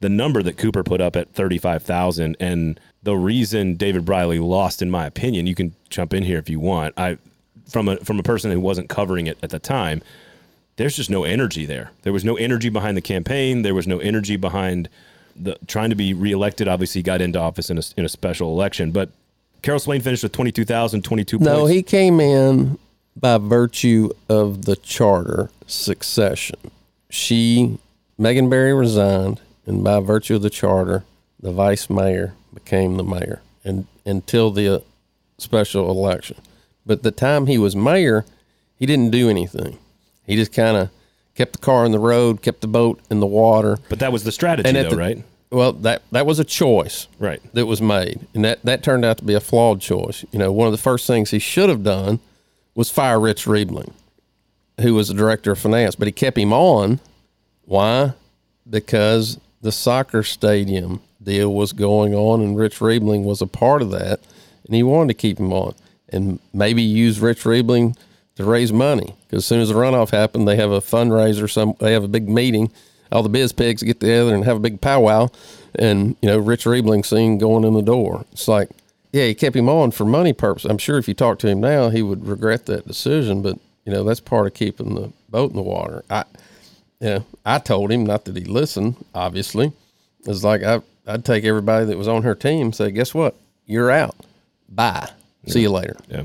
[0.00, 4.90] the number that Cooper put up at 35,000 and the reason David Briley lost, in
[4.90, 6.94] my opinion, you can jump in here if you want.
[6.98, 7.18] I,
[7.68, 10.02] from a, from a person who wasn't covering it at the time,
[10.76, 11.90] there's just no energy there.
[12.02, 13.62] There was no energy behind the campaign.
[13.62, 14.88] There was no energy behind
[15.36, 16.68] the trying to be reelected.
[16.68, 19.10] Obviously, he got into office in a, in a special election, but
[19.62, 21.72] Carol Swain finished with 22,000, 22 No, points.
[21.72, 22.78] he came in
[23.14, 26.58] by virtue of the charter succession.
[27.10, 27.78] She,
[28.16, 31.04] Megan Barry, resigned, and by virtue of the charter,
[31.40, 34.78] the vice mayor became the mayor, and until the uh,
[35.38, 36.36] special election.
[36.86, 38.24] But the time he was mayor,
[38.76, 39.78] he didn't do anything.
[40.26, 40.90] He just kind of
[41.34, 43.78] kept the car in the road, kept the boat in the water.
[43.88, 45.22] but that was the strategy, though, the- right?
[45.52, 47.42] Well, that that was a choice Right.
[47.54, 50.24] that was made, and that that turned out to be a flawed choice.
[50.30, 52.20] You know, one of the first things he should have done
[52.76, 53.92] was fire Rich Riebling,
[54.80, 57.00] who was the director of finance, but he kept him on.
[57.64, 58.12] Why?
[58.68, 63.90] Because the soccer stadium deal was going on, and Rich Riebling was a part of
[63.90, 64.20] that,
[64.64, 65.74] and he wanted to keep him on,
[66.08, 67.96] and maybe use Rich Riebling
[68.36, 69.14] to raise money.
[69.26, 71.50] Because as soon as the runoff happened, they have a fundraiser.
[71.50, 72.70] Some they have a big meeting.
[73.12, 75.28] All the biz pigs get together and have a big powwow,
[75.74, 78.24] and you know Rich Riebling seen going in the door.
[78.32, 78.70] It's like,
[79.12, 80.70] yeah, he kept him on for money purposes.
[80.70, 83.42] I'm sure if you talk to him now, he would regret that decision.
[83.42, 86.04] But you know that's part of keeping the boat in the water.
[86.08, 86.24] I,
[87.00, 88.96] know, I told him not that he listened.
[89.14, 89.72] Obviously,
[90.26, 93.34] it's like I I'd take everybody that was on her team, and say, guess what,
[93.66, 94.14] you're out.
[94.68, 95.10] Bye.
[95.46, 95.96] See you later.
[96.08, 96.24] Yeah.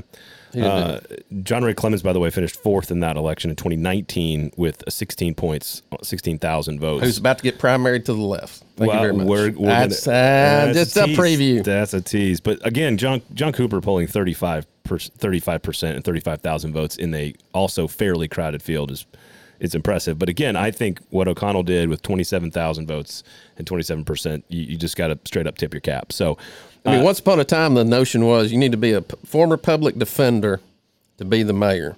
[0.64, 1.00] Uh,
[1.42, 5.34] John Ray Clemmons, by the way, finished fourth in that election in 2019 with 16
[5.34, 7.04] points, 16,000 votes.
[7.04, 8.62] Who's about to get primary to the left?
[8.76, 9.26] Thank you very much.
[9.26, 11.18] We're, we're That's, gonna- uh, that's just a, tease.
[11.18, 11.64] preview.
[11.64, 12.40] That's a tease.
[12.40, 17.86] But again, John John Cooper polling 35 35 percent and 35,000 votes in a also
[17.86, 19.04] fairly crowded field is
[19.60, 20.18] is impressive.
[20.18, 23.22] But again, I think what O'Connell did with 27,000 votes
[23.56, 26.12] and 27 percent, you, you just got to straight up tip your cap.
[26.12, 26.38] So.
[26.84, 29.02] I mean, uh, once upon a time, the notion was you need to be a
[29.02, 30.60] p- former public defender
[31.18, 31.96] to be the mayor.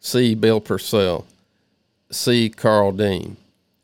[0.00, 1.26] See Bill Purcell.
[2.10, 3.36] See Karl Dean.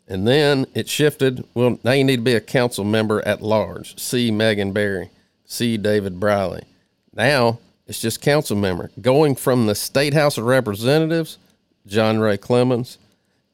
[0.06, 1.44] And then it shifted.
[1.54, 3.98] Well, now you need to be a council member at large.
[3.98, 5.10] See Megan Barry.
[5.44, 6.64] See David Briley.
[7.14, 8.90] Now it's just council member.
[9.00, 11.38] Going from the State House of Representatives,
[11.86, 12.98] John Ray Clemmons,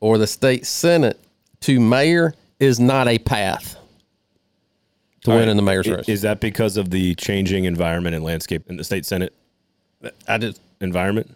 [0.01, 1.19] or the state Senate
[1.61, 3.77] to mayor is not a path
[5.23, 6.09] to win in the mayor's race.
[6.09, 9.33] Is that because of the changing environment and landscape in the state senate
[10.27, 11.35] I just environment?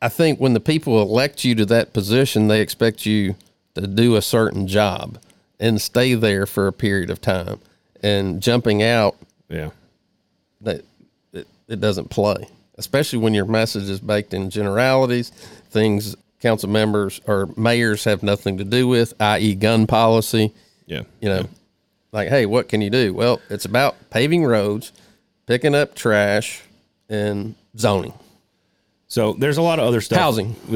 [0.00, 3.34] I think when the people elect you to that position, they expect you
[3.74, 5.18] to do a certain job
[5.58, 7.58] and stay there for a period of time.
[8.02, 9.16] And jumping out,
[9.48, 9.70] Yeah.
[10.60, 10.84] that
[11.32, 15.30] it, it doesn't play, especially when your message is baked in generalities,
[15.70, 20.52] things council members or mayors have nothing to do with, i.e., gun policy.
[20.86, 21.02] Yeah.
[21.20, 21.48] You know,
[22.12, 23.14] like, hey, what can you do?
[23.14, 24.92] Well, it's about paving roads,
[25.46, 26.62] picking up trash,
[27.08, 28.12] and zoning.
[29.08, 30.18] So there's a lot of other stuff.
[30.18, 30.54] Housing.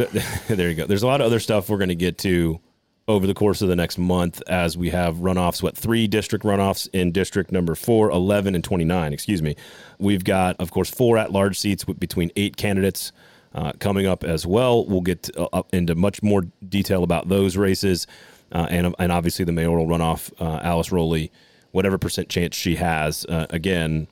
[0.49, 0.87] there you go.
[0.87, 2.59] There's a lot of other stuff we're going to get to
[3.07, 5.63] over the course of the next month as we have runoffs.
[5.63, 9.13] What three district runoffs in district number four, 11, and 29?
[9.13, 9.55] Excuse me.
[9.99, 13.13] We've got, of course, four at-large seats with between eight candidates.
[13.59, 18.07] Uh, coming up as well, we'll get uh, into much more detail about those races,
[18.53, 20.33] uh, and and obviously the mayoral runoff.
[20.41, 21.31] Uh, Alice Rolli,
[21.73, 24.07] whatever percent chance she has, again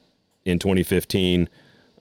[0.45, 1.49] in 2015.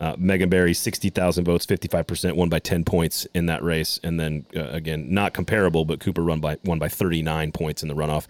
[0.02, 3.98] Uh, Megan Barry, 60,000 votes, 55%, won by 10 points in that race.
[4.04, 7.88] And then, uh, again, not comparable, but Cooper run by, won by 39 points in
[7.88, 8.28] the runoff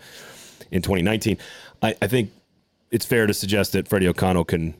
[0.70, 1.40] in 2019.
[1.82, 2.32] I, I think
[2.92, 4.76] it's fair to suggest that Freddie O'Connell can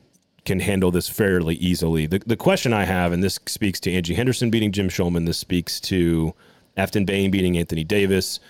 [0.46, 2.06] can handle this fairly easily.
[2.06, 5.38] The, the question I have, and this speaks to Angie Henderson beating Jim Shulman, this
[5.38, 6.34] speaks to
[6.78, 8.40] Aftyn Behn beating Anthony Davis,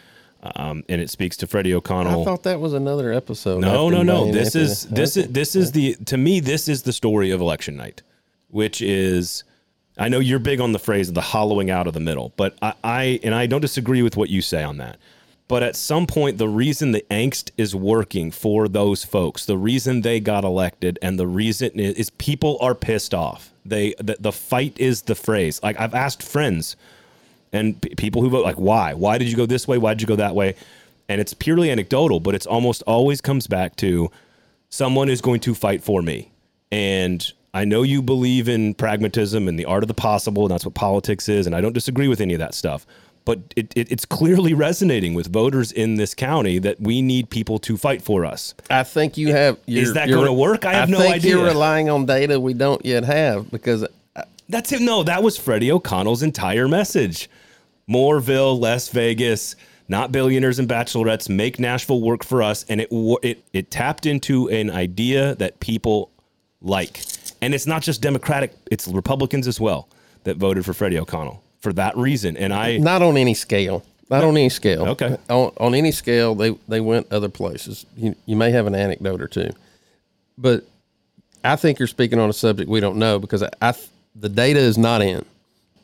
[0.43, 2.23] um, and it speaks to Freddie O'Connell.
[2.23, 3.61] I thought that was another episode.
[3.61, 4.25] No, after no, no.
[4.27, 4.65] Behn This Anthony.
[4.65, 8.03] is this is this is the to me this is the story of election night,
[8.49, 9.43] which is
[9.99, 12.57] I know you're big on the phrase of the hollowing out of the middle, but
[12.63, 14.99] I, I and I don't disagree with what you say on that.
[15.49, 20.01] But at some point, the reason the angst is working for those folks, the reason
[20.01, 23.53] they got elected, and the reason is, people are pissed off.
[23.65, 25.61] They the, the fight is the phrase.
[25.63, 26.77] Like I've asked friends
[27.53, 28.95] and p- people who vote like why?
[28.95, 29.79] Why did you go this way?
[29.79, 30.55] Why did you go that way?
[31.09, 34.11] And it's purely anecdotal but it's almost always comes back to
[34.69, 36.31] someone is going to fight for me.
[36.71, 40.65] And i know you believe in pragmatism and the art of the possible and that's
[40.65, 42.87] what politics is and i don't disagree with any of that stuff
[43.27, 47.59] but it, it, it's clearly resonating with voters in this county that we need people
[47.59, 49.59] to fight for us I think you have.
[49.67, 50.65] You're, that gonna work?
[50.65, 51.37] I have no think idea.
[51.37, 53.87] You're relying on data we don't yet have because
[54.49, 54.81] That's it.
[54.81, 57.29] No, that was Freddie O'Connell's entire message.
[57.87, 59.57] Moreville, Las Vegas,
[59.89, 62.89] not billionaires and bachelorettes, make Nashville work for us, and it
[63.23, 66.11] it it tapped into an idea that people
[66.61, 67.03] like,
[67.43, 69.89] and it's not just Democratic; it's Republicans as well
[70.25, 72.37] that voted for Freddie O'Connell for that reason.
[72.37, 73.85] And I, not on any scale.
[74.09, 74.87] Not on any scale.
[74.89, 75.17] Okay.
[75.29, 77.87] On, on any scale, they they went other places.
[77.97, 79.51] You you may have an anecdote or two,
[80.39, 80.65] but
[81.43, 83.75] I think you're speaking on a subject we don't know because I, I
[84.15, 85.25] the data is not in.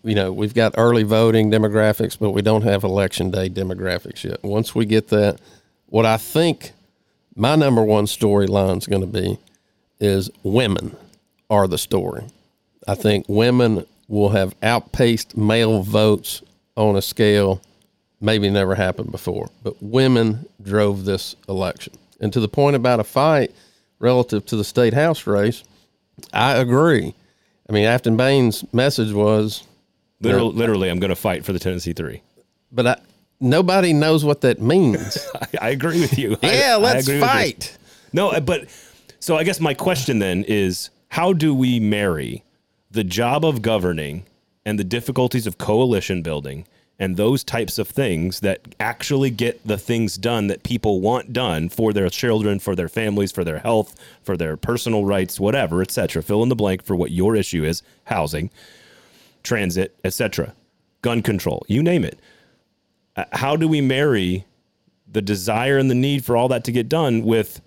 [0.04, 4.42] You know, we've got early voting demographics, but we don't have election day demographics yet.
[4.42, 5.40] Once we get that,
[5.86, 6.72] what I think
[7.36, 9.38] my number one storyline is going to be
[10.00, 10.96] is women
[11.48, 12.24] are the story.
[12.88, 16.42] I think women will have outpaced male votes
[16.76, 17.62] on a scale
[18.20, 19.48] maybe never happened before.
[19.62, 21.94] But women drove this election.
[22.20, 23.52] And to the point about a fight
[23.98, 25.64] relative to the state house race,
[26.30, 27.14] I agree.
[27.66, 29.64] I mean, Aftyn Behn's message was,
[30.20, 32.20] literally, literally I'm going to fight for the Tennessee three.
[32.70, 32.96] but I,
[33.40, 35.26] nobody knows what that means.
[35.34, 36.36] I, I agree with you.
[36.42, 37.78] Yeah, I let's fight.
[38.12, 38.68] No, uh, but
[39.20, 42.44] so I guess my question then is how do we marry
[42.92, 44.24] the job of governing
[44.64, 46.66] and the difficulties of coalition building
[46.98, 51.68] and those types of things that actually get the things done that people want done
[51.68, 56.22] for their children, for their families, for their health, for their personal rights, whatever, etc.
[56.22, 58.50] Fill in the blank for what your issue is, housing,
[59.42, 60.54] transit, etc.
[61.00, 62.20] Gun control, you name it.
[63.16, 64.44] Uh, How do we marry
[65.10, 67.62] the desire and the need for all that to get done with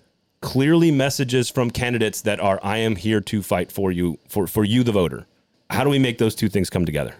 [0.46, 4.64] clearly messages from candidates that are I am here to fight for you for for
[4.64, 5.26] you the voter.
[5.70, 7.16] How do we make those two things come together?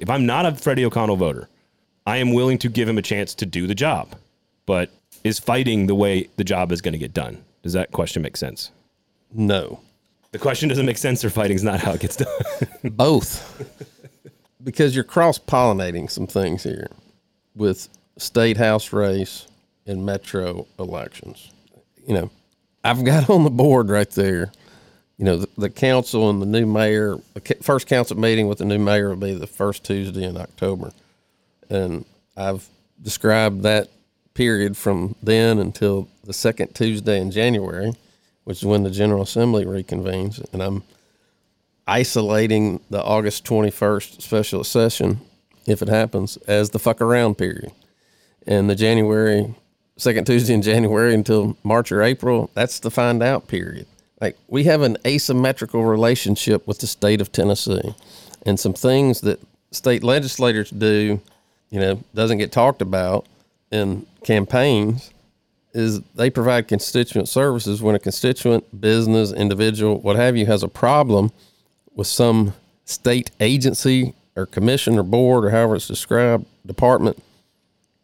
[0.00, 1.50] If I'm not a Freddie O'Connell voter,
[2.06, 4.14] I am willing to give him a chance to do the job.
[4.64, 4.90] But
[5.22, 7.44] is fighting the way the job is going to get done?
[7.62, 8.70] Does that question make sense?
[9.34, 9.80] No,
[10.32, 12.28] The question doesn't make sense or fighting's not how it gets done.
[12.84, 13.36] both.
[14.64, 16.88] because you're cross pollinating some things here
[17.54, 19.46] with state house race
[19.86, 21.50] and metro elections.
[22.06, 22.30] You know,
[22.84, 24.52] I've got on the board right there,
[25.18, 28.64] you know, the, the council and the new mayor, the first council meeting with the
[28.64, 30.92] new mayor will be the first Tuesday in October.
[31.68, 32.66] And I've
[33.02, 33.88] described that
[34.34, 37.92] period from then until the second Tuesday in January,
[38.44, 40.42] which is when the General Assembly reconvenes.
[40.52, 40.82] And I'm
[41.86, 45.20] isolating the August 21st special session,
[45.66, 47.72] if it happens, as the fuck around period.
[48.46, 49.54] And the January,
[50.00, 53.86] second Tuesday in January until March or April, that's the find out period.
[54.20, 57.94] Like we have an asymmetrical relationship with the state of Tennessee.
[58.46, 61.20] And some things that state legislators do,
[61.70, 63.26] you know, doesn't get talked about
[63.70, 65.10] in campaigns
[65.72, 70.68] is they provide constituent services when a constituent, business, individual, what have you, has a
[70.68, 71.30] problem
[71.94, 72.54] with some
[72.86, 77.22] state agency or commission or board or however it's described, department,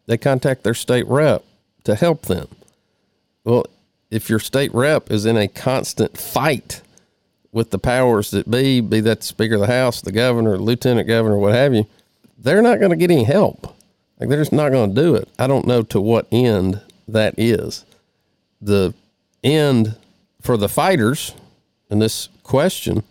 [0.05, 1.43] they contact their state rep
[1.87, 2.49] to help them.
[3.45, 3.65] Well,
[4.11, 6.81] if your state rep is in a constant fight
[7.53, 11.07] with the powers that be, be that the Speaker of the House, the governor, lieutenant
[11.07, 11.87] governor, what have you,
[12.37, 13.73] they're not going to get any help.
[14.19, 15.29] Like they're just not going to do it.
[15.39, 17.85] I don't know to what end that is.
[18.61, 18.93] The
[19.41, 19.95] end
[20.41, 21.33] for the fighters
[21.89, 23.03] in this question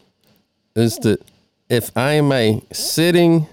[0.75, 1.23] is that
[1.71, 3.47] if I am a sitting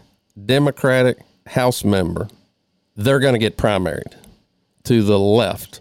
[0.45, 2.27] Democratic House member,
[2.97, 4.15] they're going to get primaried
[4.85, 5.79] to the left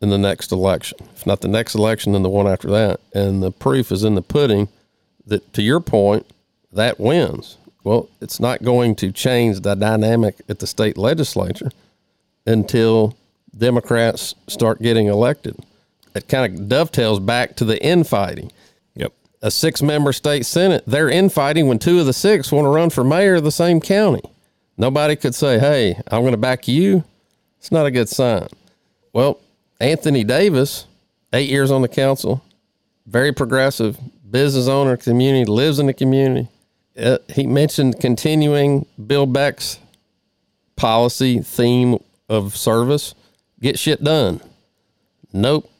[0.00, 0.98] in the next election.
[1.14, 3.00] If not the next election, then the one after that.
[3.14, 4.68] And the proof is in the pudding
[5.26, 6.26] that, to your point,
[6.72, 7.58] that wins.
[7.84, 11.70] Well, it's not going to change the dynamic at the state legislature
[12.46, 13.16] until
[13.56, 15.56] Democrats start getting elected.
[16.14, 18.52] It kind of dovetails back to the infighting.
[18.94, 19.12] Yep.
[19.42, 22.90] A six member state senate, they're infighting when two of the six want to run
[22.90, 24.22] for mayor of the same county.
[24.76, 27.04] Nobody could say, hey, I'm going to back you.
[27.60, 28.48] It's not a good sign.
[29.12, 29.38] Well,
[29.80, 30.86] Anthony Davis,
[31.32, 32.42] eight years on the council,
[33.06, 33.98] very progressive,
[34.30, 36.48] business owner, community, lives in the community.
[36.98, 39.78] Uh, he mentioned continuing Bill Beck's
[40.76, 43.14] policy theme of service
[43.60, 44.40] get shit done.
[45.32, 45.70] Nope,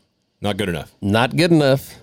[0.41, 0.93] Not good enough.
[1.01, 1.95] not good enough.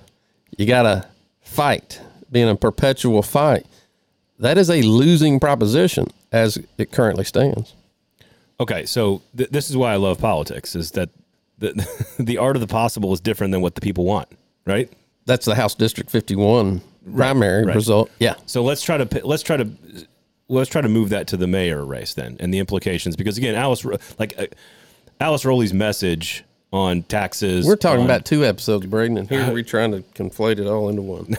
[0.57, 1.07] You got to
[1.41, 3.65] fight, being a perpetual fight.
[4.39, 7.73] That is a losing proposition as it currently stands.
[8.59, 11.09] Okay, so th- this is why I love politics is that
[11.59, 11.87] the
[12.19, 14.27] the art of the possible is different than what the people want,
[14.65, 14.91] right?
[15.25, 16.81] That's the House District 51
[17.15, 17.75] primary right.
[17.75, 18.09] result.
[18.19, 18.35] Yeah.
[18.45, 19.69] So let's try to let's try to
[20.47, 23.55] let's try to move that to the mayor race then and the implications because again,
[23.55, 23.85] Alice
[24.17, 24.47] like uh,
[25.19, 26.43] Alice Rolli's message
[26.73, 27.65] on taxes.
[27.65, 30.89] We're talking on- about two episodes, Braden, and here we're trying to conflate it all
[30.89, 31.37] into one.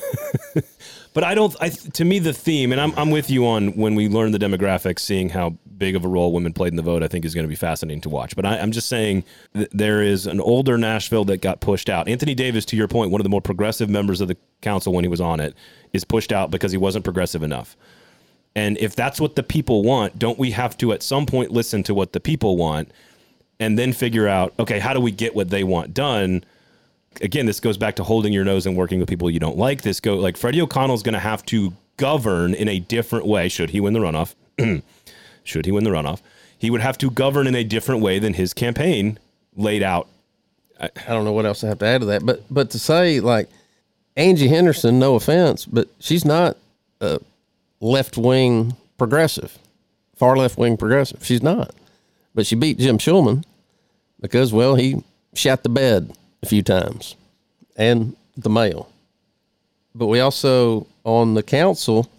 [1.19, 1.57] But I don't.
[1.61, 4.39] I to me the theme, and I'm I'm with you on when we learn the
[4.39, 7.03] demographics, seeing how big of a role women played in the vote.
[7.03, 8.37] I think is going to be fascinating to watch.
[8.37, 12.07] But I, I'm just saying th- there is an older Nashville that got pushed out.
[12.07, 15.03] Anthony Davis, to your point, one of the more progressive members of the council when
[15.03, 15.57] he was on it,
[15.93, 17.77] is pushed out because he wasn't progressive enough.
[18.55, 21.83] And if that's what the people want, don't we have to at some point listen
[21.83, 22.93] to what the people want
[23.59, 26.45] and then figure out, okay, how do we get what they want done?
[27.21, 29.83] Again, this goes back to holding your nose and working with people you don't like.
[29.83, 33.71] This go like Freddie O'Connell's going to have to govern in a different way should
[33.71, 34.35] he win the runoff.
[35.45, 36.21] should he win the runoff,
[36.59, 39.19] he would have to govern in a different way than his campaign
[39.57, 40.09] laid out.
[40.81, 43.19] I don't know what else I have to add to that, but but to say
[43.21, 43.49] like
[44.17, 46.57] Angie Henderson, no offense, but she's not
[47.01, 47.21] a
[47.81, 49.59] left wing progressive,
[50.15, 51.25] far left wing progressive.
[51.25, 51.75] She's not,
[52.35, 53.45] but she beat Jim Shulman
[54.21, 55.03] because well he
[55.35, 57.17] shot the bed a few times
[57.77, 58.91] and the mail.
[59.95, 62.11] But we also on the council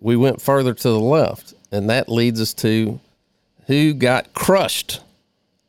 [0.00, 2.98] we went further to the left, and that leads us to
[3.66, 5.00] who got crushed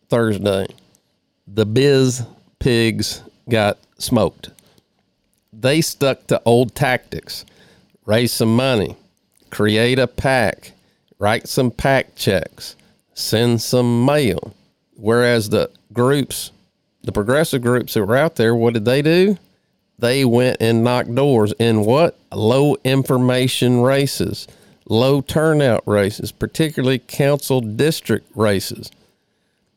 [0.09, 0.65] Thursday
[1.47, 2.23] the biz
[2.59, 4.49] pigs got smoked.
[5.51, 7.45] They stuck to old tactics
[8.05, 8.97] raise some money,
[9.49, 10.71] create a pack,
[11.19, 12.75] write some pack checks,
[13.13, 14.53] send some mail.
[14.95, 16.51] Whereas the groups,
[17.03, 19.37] the progressive groups that were out there, what did they do?
[19.99, 22.17] They went and knocked doors in what?
[22.31, 24.47] Low information races,
[24.87, 28.91] low turnout races, particularly council district races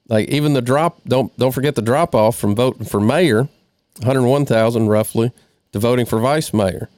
[0.08, 3.48] like even the drop don't don't forget the drop off from voting for mayor
[3.98, 5.32] 101,000 roughly
[5.72, 6.88] to voting for vice mayor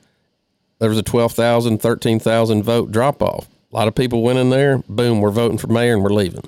[0.78, 4.78] there was a 12,000 13,000 vote drop off a lot of people went in there
[4.88, 6.42] boom we're voting for mayor and we're leaving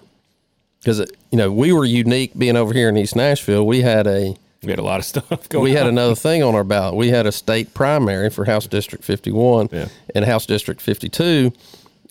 [0.81, 0.99] because
[1.31, 4.71] you know we were unique being over here in East Nashville we had a We
[4.71, 5.65] had a lot of stuff going.
[5.65, 6.95] we had another thing on our ballot.
[6.97, 9.89] We had a state primary for House District 51 Yeah.
[10.15, 11.53] and House District 52,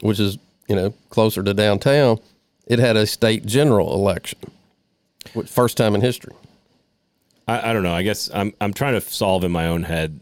[0.01, 2.19] which is, you know, closer to downtown.
[2.67, 4.39] It had a state general election.
[5.47, 6.33] First time in history.
[7.47, 7.93] I, I don't know.
[7.93, 10.19] I guess I'm I'm trying to solve in my own head.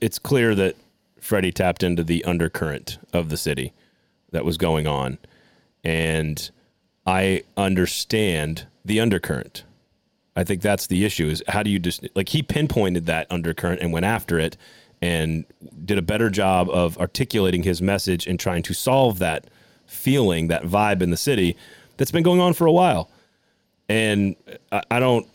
[0.00, 0.74] It's clear that
[1.20, 3.72] Freddie tapped into the undercurrent of the city
[4.32, 5.18] that was going on,
[5.84, 6.50] and
[7.06, 9.64] I understand the undercurrent.
[10.34, 11.28] I think that's the issue.
[11.28, 14.56] Is how do you just like he pinpointed that undercurrent and went after it,
[15.00, 15.44] and
[15.84, 19.46] did a better job of articulating his message and trying to solve that
[19.86, 21.56] feeling, that vibe in the city
[21.96, 23.10] that's been going on for a while
[23.88, 24.36] and
[24.72, 25.26] I, I don't.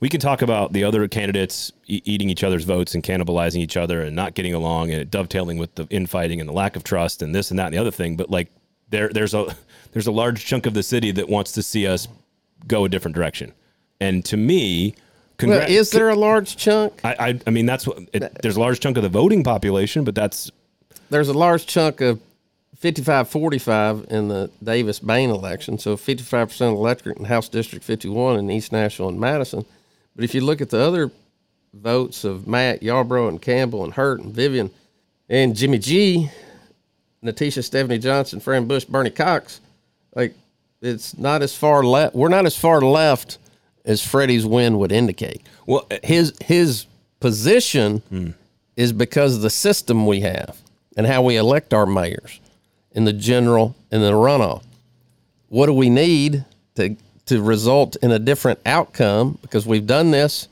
[0.00, 3.78] We can talk about the other candidates e- eating each other's votes and cannibalizing each
[3.78, 7.22] other and not getting along and dovetailing with the infighting and the lack of trust
[7.22, 8.16] and this and that and the other thing.
[8.16, 8.52] But like
[8.90, 9.56] there, there's a
[9.92, 12.08] there's a large chunk of the city that wants to see us
[12.66, 13.52] go a different direction.
[14.00, 14.94] And to me,
[15.42, 17.00] Well, is there a large chunk?
[17.04, 20.04] I, I I mean that's what it, there's a large chunk of the voting population,
[20.04, 20.50] but that's
[21.10, 22.20] There's a large chunk of
[22.76, 25.78] 55 45 in the Davis Behn election.
[25.78, 29.64] So 55% electorate in House District 51 in East Nashville and Madison.
[30.14, 31.10] But if you look at the other
[31.72, 34.70] votes of Matt Yarbro and Campbell and Hurt and Vivian
[35.28, 36.30] and Jimmy G,
[37.22, 39.60] Natisha Stephanie Johnson, Fran Bush, Bernie Cox,
[40.16, 40.34] like
[40.82, 42.14] it's not as far left.
[42.16, 43.38] We're not as far left
[43.84, 45.42] as Freddie's win would indicate.
[45.66, 46.86] Well, uh, His his
[47.20, 48.34] position
[48.76, 50.58] is because of the system we have
[50.96, 52.40] and how we elect our mayors
[52.92, 54.64] in the general and the runoff.
[55.48, 56.44] What do we need
[56.74, 56.96] to
[57.26, 59.38] to result in a different outcome?
[59.42, 60.48] Because we've done this,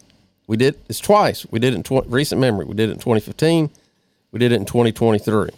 [0.46, 1.46] we did it's twice.
[1.50, 2.66] We did it in tw- recent memory.
[2.66, 3.70] We did it in 2015.
[4.30, 5.50] We did it in 2023.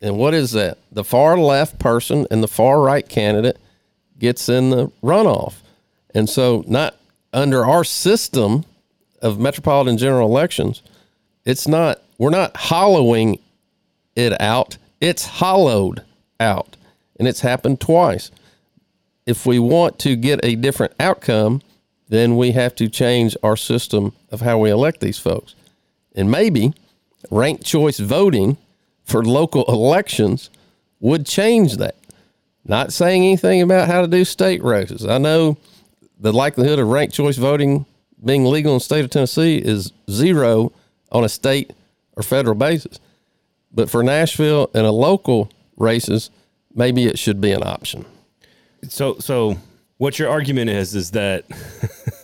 [0.00, 0.78] And what is that?
[0.92, 3.58] The far left person and the far right candidate
[4.18, 5.54] gets in the runoff.
[6.14, 6.96] And so, not
[7.32, 8.64] under our system
[9.20, 10.82] of metropolitan general elections,
[11.44, 13.38] it's not, we're not hollowing
[14.14, 16.04] it out, it's hollowed
[16.40, 16.76] out.
[17.18, 18.30] And it's happened twice.
[19.26, 21.62] If we want to get a different outcome,
[22.08, 25.54] then we have to change our system of how we elect these folks.
[26.14, 26.72] And maybe
[27.30, 28.56] ranked choice voting
[29.08, 30.50] for local elections
[31.00, 31.96] would change that.
[32.64, 35.06] Not saying anything about how to do state races.
[35.06, 35.56] I know
[36.20, 37.86] the likelihood of ranked choice voting
[38.22, 40.72] being legal in the state of Tennessee is zero
[41.10, 41.72] on a state
[42.16, 43.00] or federal basis.
[43.72, 46.30] But for Nashville and a local races,
[46.74, 48.04] maybe it should be an option.
[48.88, 49.56] so so
[49.96, 51.44] what your argument is is that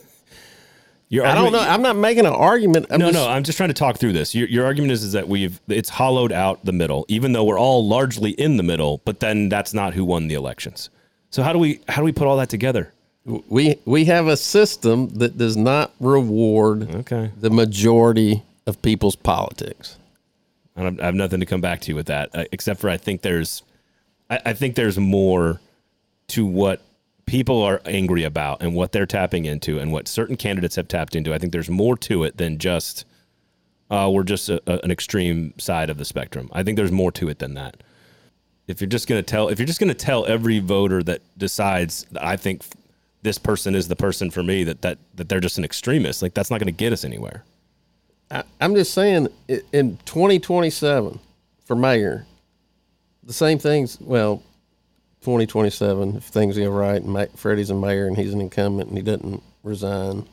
[1.14, 1.60] your I don't know.
[1.60, 2.86] I'm not making an argument.
[2.90, 3.28] I'm no, just, no.
[3.28, 4.34] I'm just trying to talk through this.
[4.34, 7.58] Your, your argument is, is that we've it's hollowed out the middle, even though we're
[7.58, 9.00] all largely in the middle.
[9.04, 10.90] But then that's not who won the elections.
[11.30, 12.92] So how do we how do we put all that together?
[13.24, 17.30] we we have a system that does not reward Okay.
[17.40, 19.96] the majority of people's politics.
[20.76, 22.96] I, I have nothing to come back to you with that, uh, except for I
[22.96, 23.62] think there's,
[24.28, 25.60] I, I think there's more
[26.28, 26.82] to what
[27.26, 31.14] people are angry about and what they're tapping into and what certain candidates have tapped
[31.14, 31.32] into.
[31.32, 33.04] I think there's more to it than just
[33.90, 36.48] uh, we're just a, a, an extreme side of the spectrum.
[36.52, 37.82] I think there's more to it than that.
[38.66, 41.20] If you're just going to tell, if you're just going to tell every voter that
[41.38, 42.62] decides, that I think
[43.22, 46.34] this person is the person for me, that that that they're just an extremist, like
[46.34, 47.44] that's not going to get us anywhere.
[48.30, 51.20] I, I'm just saying, in 2027
[51.66, 52.26] for mayor,
[53.22, 54.00] the same things.
[54.00, 54.42] Well,
[55.24, 58.98] 2027, if things go right, and Ma- Freddie's a mayor and he's an incumbent and
[58.98, 60.26] he doesn't resign,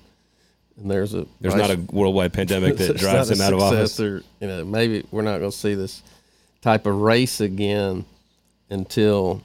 [0.77, 3.93] and there's a There's vice- not a worldwide pandemic that drives him out of office.
[3.93, 6.01] successor, You know, maybe we're not going to see this
[6.61, 8.05] type of race again
[8.69, 9.41] until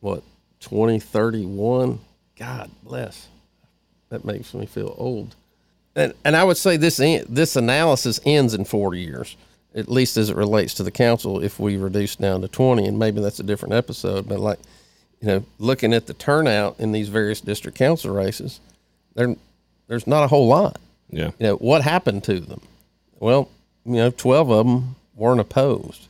[0.00, 0.22] what
[0.60, 1.98] 2031.
[2.38, 3.28] God bless.
[4.10, 5.34] That makes me feel old.
[5.96, 6.96] And and I would say this
[7.28, 9.36] this analysis ends in four years,
[9.74, 11.40] at least as it relates to the council.
[11.42, 14.58] If we reduce down to 20, and maybe that's a different episode, but like
[15.20, 18.60] you know, looking at the turnout in these various district council races,
[19.14, 19.34] there
[19.86, 20.78] there's not a whole lot
[21.10, 21.26] Yeah.
[21.38, 22.60] you know, what happened to them?
[23.20, 23.48] Well,
[23.84, 26.08] you know, 12 of them weren't opposed.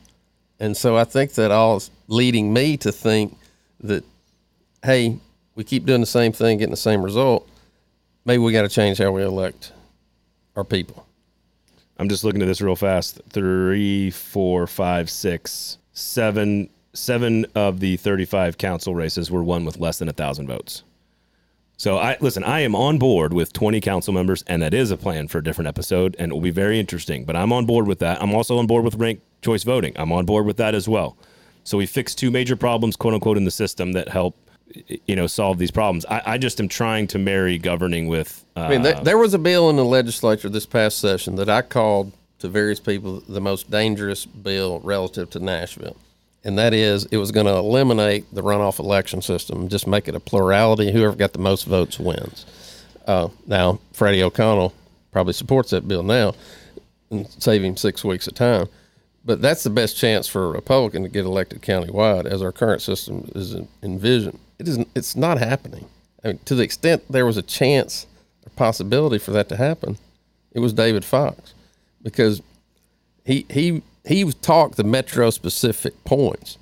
[0.59, 3.37] And so I think that all is leading me to think
[3.81, 4.03] that,
[4.83, 5.17] hey,
[5.55, 7.47] we keep doing the same thing, getting the same result.
[8.23, 9.73] Maybe we got to change how we elect
[10.55, 11.05] our people.
[11.97, 13.21] I'm just looking at this real fast.
[13.29, 19.99] Three, four, five, six, seven, seven of the 35 council races were won with less
[19.99, 20.83] than a thousand votes.
[21.77, 22.43] So I listen.
[22.43, 25.43] I am on board with 20 council members, and that is a plan for a
[25.43, 27.25] different episode, and it will be very interesting.
[27.25, 28.21] But I'm on board with that.
[28.21, 29.93] I'm also on board with ranked choice voting.
[29.97, 31.17] I'm on board with that as well.
[31.65, 34.37] So we fixed two major problems, quote unquote, in the system that help,
[35.05, 36.05] you know, solve these problems.
[36.05, 38.45] I, I just am trying to marry governing with.
[38.55, 41.49] Uh, I mean, there, there was a bill in the legislature this past session that
[41.49, 45.97] I called to various people the most dangerous bill relative to Nashville.
[46.45, 50.15] And that is, it was going to eliminate the runoff election system just make it
[50.15, 50.91] a plurality.
[50.91, 52.45] Whoever got the most votes wins.
[53.07, 54.71] Uh, now, Freddie O'Connell
[55.11, 56.35] probably supports that bill now
[57.09, 58.67] and save him six weeks of time.
[59.25, 62.83] But that's the best chance for a Republican to get elected countywide, as our current
[62.83, 64.37] system is envisioned.
[64.59, 64.87] It isn't.
[64.93, 65.87] It's not happening.
[66.23, 68.05] I mean, to the extent there was a chance
[68.45, 69.97] or possibility for that to happen,
[70.51, 71.55] it was David Fox,
[72.03, 72.43] because
[73.25, 76.57] he he he was talked the metro specific points,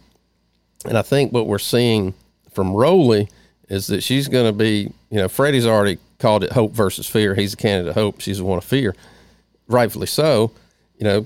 [0.86, 2.14] and I think what we're seeing
[2.52, 3.30] from Rolli
[3.70, 4.91] is that she's going to be.
[5.10, 7.36] You know, Freddie's already called it hope versus fear.
[7.36, 8.22] He's a candidate of hope.
[8.22, 8.96] She's the one of fear,
[9.68, 10.52] rightfully so.
[10.98, 11.26] You know,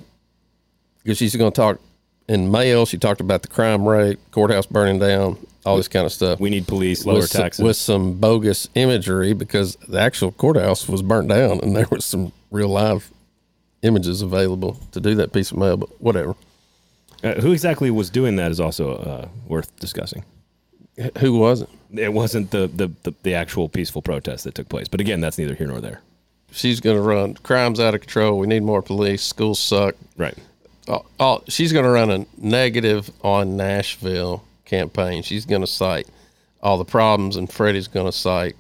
[1.03, 1.79] because she's going to talk
[2.27, 2.85] in mail.
[2.85, 6.39] She talked about the crime rate, courthouse burning down, all this kind of stuff.
[6.39, 7.63] we need police, lower with, some- taxes.
[7.63, 12.31] with some bogus imagery because the actual courthouse was burnt down and there was some
[12.51, 13.11] real live
[13.87, 15.77] images available to do that piece of mail.
[15.77, 16.35] But whatever.
[17.23, 20.23] Uh, who exactly was doing that is also uh, worth discussing.
[20.99, 21.69] H- Who was it?
[21.95, 24.87] It wasn't the, the, the, the actual peaceful protest that took place.
[24.87, 26.01] But again, that's neither here nor there.
[26.51, 28.37] she's going to run crimes out of control.
[28.37, 29.23] We need more police.
[29.23, 29.95] Schools suck.
[30.17, 30.37] Right.
[30.87, 35.23] all, all, she's going to run a negative on Nashville campaign.
[35.23, 36.07] She's going to cite
[36.61, 38.55] all the problems, and Freddie's going to cite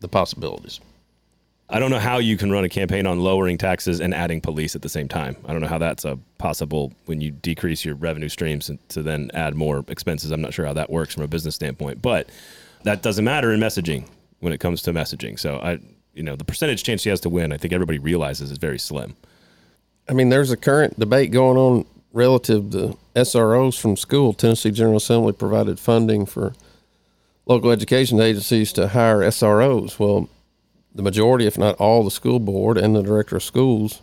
[0.00, 0.80] the possibilities.
[1.72, 4.76] I don't know how you can run a campaign on lowering taxes and adding police
[4.76, 5.36] at the same time.
[5.46, 9.02] I don't know how that's a possible when you decrease your revenue streams and to
[9.02, 10.32] then add more expenses.
[10.32, 12.28] I'm not sure how that works from a business standpoint, but
[12.82, 14.06] that doesn't matter in messaging
[14.40, 15.38] when it comes to messaging.
[15.38, 15.78] So I,
[16.12, 18.78] you know, the percentage chance she has to win, I think everybody realizes is very
[18.78, 19.16] slim.
[20.10, 24.34] I mean, there's a current debate going on relative to SROs from school.
[24.34, 26.52] Tennessee General Assembly provided funding for
[27.46, 29.98] local education agencies to hire SROs.
[29.98, 30.28] Well,
[30.94, 34.02] the majority, if not all, the school board and the director of schools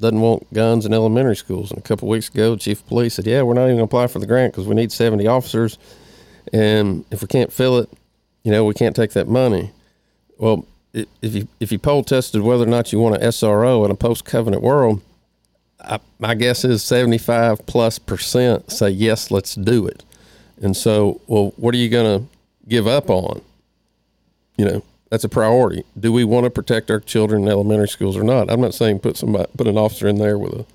[0.00, 1.70] doesn't want guns in elementary schools.
[1.70, 3.96] And a couple weeks ago, chief of police said, "Yeah, we're not even going to
[3.96, 5.78] apply for the grant because we need 70 officers,
[6.52, 7.90] and if we can't fill it,
[8.42, 9.72] you know, we can't take that money."
[10.38, 13.90] Well, if you if you poll tested whether or not you want an SRO in
[13.90, 15.02] a post covenant world,
[15.80, 20.04] I, my guess is 75 plus percent say yes, let's do it.
[20.62, 22.26] And so, well, what are you going to
[22.68, 23.40] give up on?
[24.56, 25.84] You know, that's a priority.
[25.98, 28.50] Do we want to protect our children in elementary schools or not?
[28.50, 30.66] I'm not saying put somebody put an officer in there with a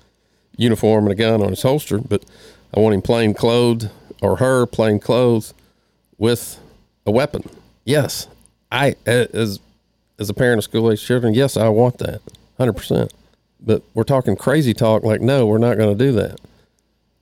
[0.56, 2.24] uniform and a gun on his holster, but
[2.74, 3.90] I want him plain clothed
[4.22, 5.54] or her plain clothes
[6.18, 6.60] with
[7.06, 7.48] a weapon.
[7.84, 8.28] Yes,
[8.70, 9.60] I as
[10.18, 12.20] as a parent of school age children, yes, I want that,
[12.58, 13.12] hundred percent.
[13.58, 15.02] But we're talking crazy talk.
[15.02, 16.38] Like, no, we're not going to do that.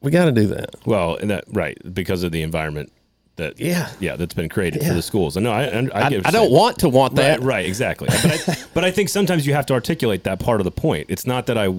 [0.00, 0.74] We got to do that.
[0.84, 2.92] Well, and that right because of the environment
[3.36, 3.90] that Yeah.
[4.00, 5.36] yeah that's been created for the schools.
[5.36, 7.40] And no, I I, I, I, I don't want to want that.
[7.40, 8.08] Right, right, exactly.
[8.08, 11.06] But I, but I think sometimes you have to articulate that part of the point.
[11.10, 11.72] It's not that I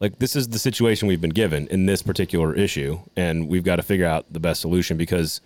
[0.00, 3.76] like this is the situation we've been given in this particular issue, and we've got
[3.76, 5.40] to figure out the best solution because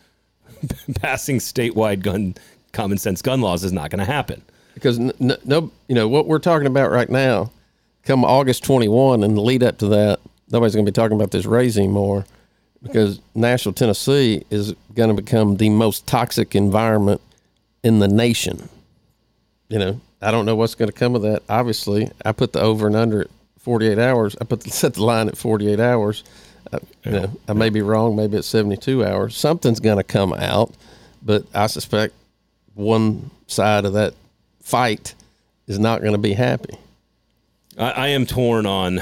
[1.00, 2.34] passing statewide gun
[2.72, 4.42] common sense gun laws is not going to happen.
[4.74, 7.50] because n- n- no, you know what we're talking about right now.
[8.04, 10.20] Come August 21 and the lead up to that,
[10.50, 12.24] nobody's going to be talking about this race anymore
[12.82, 17.20] because Nashville, Tennessee is going to become the most toxic environment
[17.82, 18.68] in the nation.
[19.68, 21.42] You know, I don't know what's going to come of that.
[21.48, 24.36] Obviously, I put the over and under at 48 hours.
[24.40, 26.24] I put the, set the line at 48 hours.
[26.72, 28.16] Uh, you know, I may be wrong.
[28.16, 29.36] Maybe it's 72 hours.
[29.36, 30.72] Something's going to come out,
[31.22, 32.14] but I suspect
[32.74, 34.14] one side of that
[34.60, 35.14] fight
[35.66, 36.76] is not going to be happy.
[37.78, 39.00] I, I am torn on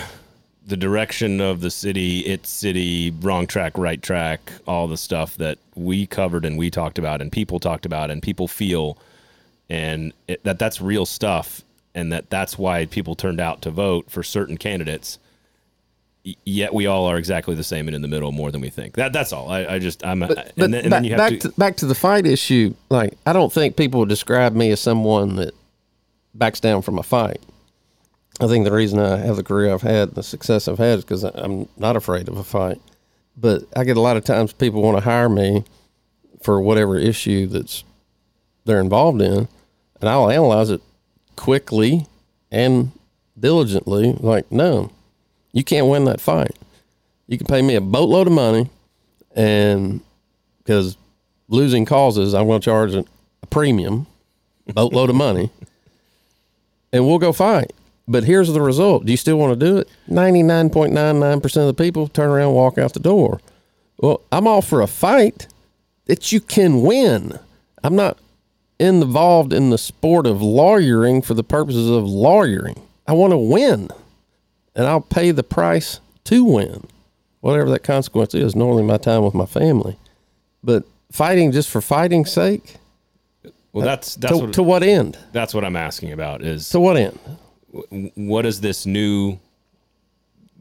[0.67, 5.59] the direction of the city, its city, wrong track, right track, all the stuff that
[5.77, 8.99] we covered and we talked about and people talked about and people feel,
[9.71, 11.63] and it, that that's real stuff,
[11.95, 15.19] and that that's why people turned out to vote for certain candidates.
[16.45, 18.97] Yet we all are exactly the same and in the middle more than we think.
[18.97, 19.49] That that's all.
[19.49, 21.51] I, I just I'm But, and, then, and back, then you have back to, to,
[21.57, 22.75] back to the fight issue.
[22.91, 25.55] Like, I don't think people would describe me as someone that
[26.35, 27.41] backs down from a fight.
[28.41, 31.05] I think the reason I have the career I've had, the success I've had, is
[31.05, 32.81] because I'm not afraid of a fight.
[33.37, 35.65] But I get a lot of times people want to hire me
[36.43, 37.85] for whatever issue that's
[38.65, 39.49] they're involved in,
[40.01, 40.83] and I'll analyze it
[41.37, 42.07] quickly
[42.51, 42.93] and
[43.39, 44.13] diligently.
[44.13, 44.91] Like, no,
[45.53, 46.57] you can't win that fight.
[47.27, 48.71] You can pay me a boatload of money,
[49.35, 50.01] and
[50.59, 50.97] because
[51.49, 53.05] losing causes, I'm going to charge a,
[53.49, 54.09] premium,
[54.67, 55.51] boatload of money,
[56.93, 57.73] and we'll go fight.
[58.09, 59.05] But here's the result.
[59.05, 59.89] Do you still want to do it?
[60.09, 63.41] 99.99% of the people turn around and walk out the door.
[63.99, 65.49] Well, I'm all for a fight
[66.07, 67.39] that you can win.
[67.83, 68.19] I'm not
[68.79, 72.81] involved in the sport of lawyering for the purposes of lawyering.
[73.09, 73.89] I want to win,
[74.75, 76.87] and I'll pay the price to win,
[77.41, 78.55] whatever that consequence is.
[78.55, 79.97] Normally, my time with my family,
[80.63, 82.77] but fighting just for fighting's sake.
[83.73, 85.17] well that's that's To, what, to what end?
[85.33, 87.19] that's what I'm asking about is To what end?
[88.15, 89.39] What does this new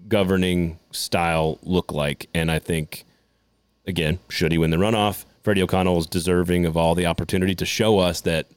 [0.07, 2.29] governing style look like?
[2.33, 3.05] And I think,
[3.87, 7.65] again, should he win the runoff, Freddie O'Connell is deserving of all the opportunity to
[7.65, 8.47] show us that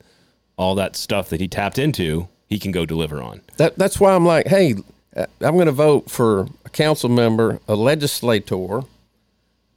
[0.56, 3.42] all that stuff that he tapped into, he can go deliver on.
[3.58, 4.74] That that's why I'm like, hey,
[5.14, 8.82] I'm going to vote for a council member, a legislator,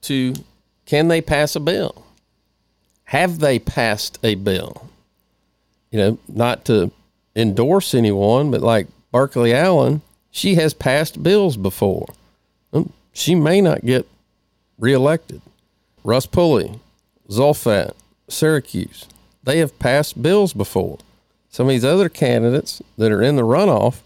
[0.03, 0.33] to
[0.85, 2.05] can they pass a bill?
[3.05, 4.89] Have they passed a bill?
[5.91, 6.91] You know, not to
[7.35, 10.01] endorse anyone, but like Burkley Allen,
[10.31, 12.07] she has passed bills before.
[12.73, 14.07] Um, She may not get
[14.79, 15.41] reelected.
[16.03, 16.79] Russ Pulley,
[17.29, 17.93] Zulfat,
[18.27, 19.05] Syracuse,
[19.43, 20.97] they have passed bills before.
[21.49, 23.97] Some of these other candidates that are in the runoff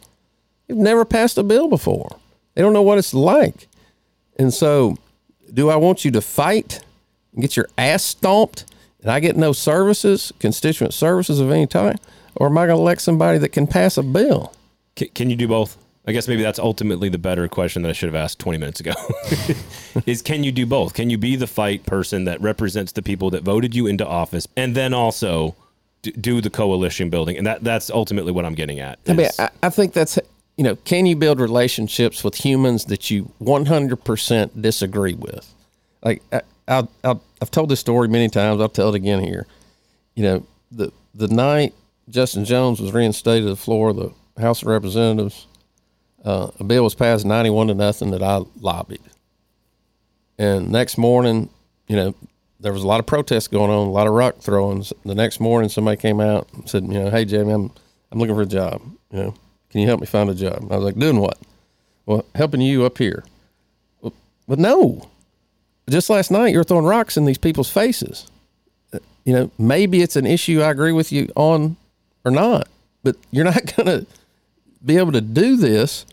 [0.67, 2.17] they've never passed a bill before.
[2.55, 3.67] They don't know what it's like.
[4.39, 4.97] And so,
[5.53, 6.79] do I want you to fight
[7.33, 8.65] and get your ass stomped
[9.01, 11.97] and I get no services, constituent services of any type?
[12.35, 14.53] Or am I going to elect somebody that can pass a bill?
[14.95, 15.77] Can, can you do both?
[16.07, 18.79] I guess maybe that's ultimately the better question that I should have asked 20 minutes
[18.79, 18.93] ago.
[20.05, 20.93] is can you do both?
[20.93, 24.47] Can you be the fight person that represents the people that voted you into office
[24.55, 25.55] and then also
[26.03, 27.37] d- do the coalition building?
[27.37, 28.99] And that that's ultimately what I'm getting at.
[29.07, 30.19] I mean, I, I think that's
[30.57, 35.53] you know, can you build relationships with humans that you 100% disagree with?
[36.01, 38.61] Like I, I, I've told this story many times.
[38.61, 39.47] I'll tell it again here.
[40.13, 41.73] You know, the the night
[42.09, 45.47] Justin Jones was reinstated to the floor of the House of Representatives,
[46.23, 49.01] uh, a bill was passed 91 to nothing that I lobbied.
[50.37, 51.49] And next morning,
[51.87, 52.15] you know,
[52.59, 54.91] there was a lot of protests going on, a lot of rock throwings.
[55.05, 57.71] The next morning, somebody came out and said, you know, hey Jamie, I'm
[58.11, 58.81] I'm looking for a job.
[59.11, 59.33] You know,
[59.69, 60.71] can you help me find a job?
[60.71, 61.37] I was like, doing what?
[62.05, 63.23] Well, helping you up here.
[64.01, 64.13] Well,
[64.47, 65.09] but no,
[65.89, 68.27] just last night you were throwing rocks in these people's faces.
[68.93, 71.77] Uh, You know, maybe it's an issue I agree with you on
[72.25, 72.67] or not,
[73.03, 74.05] but you're not going to
[74.83, 76.05] be able to do this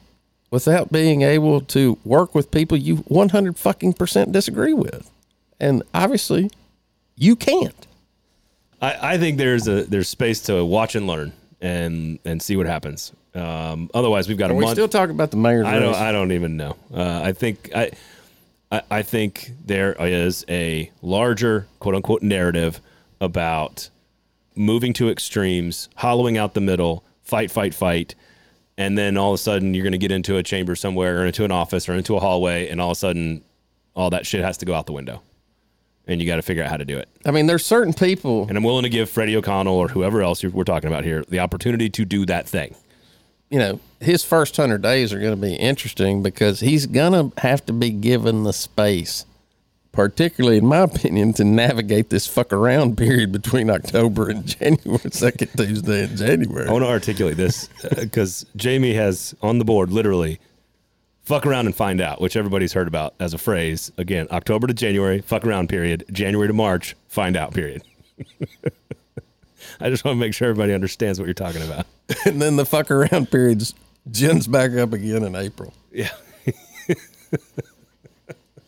[0.50, 5.10] without being able to work with people you 100 fucking percent disagree with.
[5.58, 6.50] And obviously,
[7.16, 7.86] you can't.
[8.80, 12.66] I, I think there's a there's space to watch and learn and and see what
[12.66, 13.12] happens.
[13.34, 14.74] Um, otherwise, we've got a Are we month.
[14.76, 15.92] still talking about the mayor's I don't.
[15.92, 15.96] race?
[15.96, 16.76] I don't even know.
[16.92, 17.90] Uh, I think I,
[18.70, 18.82] I.
[18.90, 22.80] I think there is a larger quote unquote narrative
[23.20, 23.88] about
[24.55, 28.14] moving to extremes, hollowing out the middle, fight, fight, fight,
[28.78, 31.26] and then all of a sudden you're going to get into a chamber somewhere or
[31.26, 33.44] into an office or into a hallway, and all of a sudden
[33.94, 35.22] all that shit has to go out the window,
[36.07, 37.09] and you got to figure out how to do it.
[37.26, 38.46] I mean, there's certain people.
[38.48, 41.40] And I'm willing to give Freddie O'Connell or whoever else we're talking about here the
[41.40, 42.74] opportunity to do that thing.
[43.53, 47.40] you know, his first hundred days are going to be interesting because he's going to
[47.42, 49.26] have to be given the space,
[49.93, 55.49] particularly in my opinion, to navigate this fuck around period between October and January, second
[55.57, 56.68] Tuesday in January.
[56.68, 60.40] I want to articulate this uh, because Jamie has on the board literally
[61.24, 63.93] fuck around and find out, which everybody's heard about as a phrase.
[63.97, 66.05] Again, October to January, fuck around period.
[66.11, 67.82] January to March, find out period.
[69.80, 71.86] I just want to make sure everybody understands what you're talking about.
[72.26, 73.72] and then the fuck around periods
[74.11, 75.72] gins back up again in April.
[75.93, 76.11] Yeah.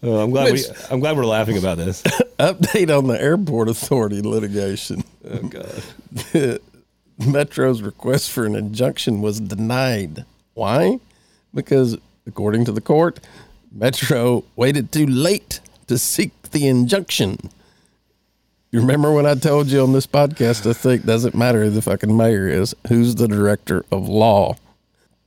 [0.07, 0.74] Oh, I'm glad Which- we.
[0.90, 2.02] I'm glad we're laughing about this.
[2.38, 5.02] Update on the airport authority litigation.
[5.28, 5.82] Oh God.
[7.26, 10.24] Metro's request for an injunction was denied.
[10.55, 10.98] Why?
[11.55, 11.96] Because,
[12.26, 13.20] according to the court,
[13.72, 17.38] Metro waited too late to seek the injunction.
[18.72, 21.82] You remember when I told you on this podcast, I think doesn't matter who the
[21.82, 24.57] fucking mayor is, who's the director of law?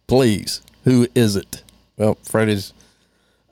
[0.08, 1.64] Please, who is it?
[1.98, 2.74] Well, Freddie's,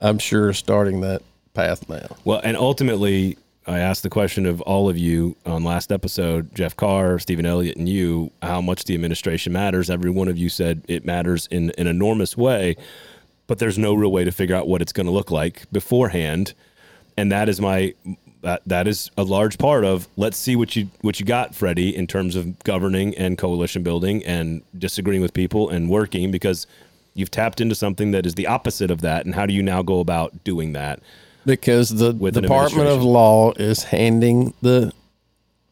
[0.06, 1.24] I'm sure, starting that
[1.56, 2.16] path now.
[2.24, 6.76] Well, and ultimately, I asked the question of all of you on last episode, Jeff
[6.76, 9.89] Carr, Stephen Elliott, and you, how much the administration matters.
[9.89, 12.76] Every one of you said it matters in an enormous way,
[13.47, 16.53] but there's no real way to figure out what it's going to look like beforehand.
[17.18, 17.95] And that is my
[18.41, 21.95] that that is a large part of let's see what you what you got, Freddie,
[21.95, 26.68] in terms of governing and coalition building and disagreeing with people and working because
[27.16, 29.26] you've tapped into something that is the opposite of that.
[29.26, 30.99] And how do you now go about doing that?
[31.45, 33.03] because the With Department of.
[33.03, 34.91] Law is handing the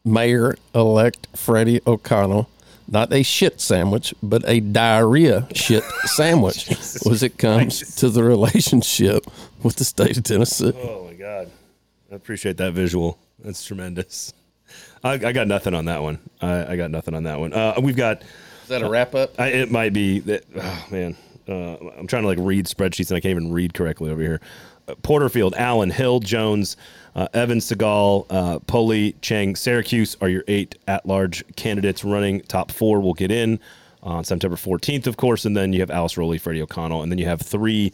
[0.04, 2.48] mayor elect Freddie O'Connell
[2.86, 9.26] not a shit sandwich, but a diarrhea shit sandwich as it comes to the relationship
[9.62, 10.72] with the state of Tennessee.
[10.76, 11.50] Oh my god,
[12.12, 13.18] I appreciate that visual.
[13.38, 14.32] That's tremendous.
[15.02, 16.18] I, I got nothing on that one.
[16.40, 17.52] I, I got nothing on that one.
[17.52, 18.22] Uh, we've got.
[18.62, 19.38] Is that a wrap up?
[19.38, 20.44] I, it might be that.
[20.54, 21.16] Oh man,
[21.48, 24.40] uh, I'm trying to like read spreadsheets and I can't even read correctly over here.
[24.88, 26.76] Uh, Porterfield, Allen, Hill, Jones,
[27.14, 32.40] uh, Evan Segall, uh, Pulley, Cheng, Syracuse are your eight at-large candidates running.
[32.42, 33.60] Top four will get in
[34.02, 37.18] on September 14th, of course, and then you have Alice Rolli, Freddie O'Connell, and then
[37.18, 37.92] you have three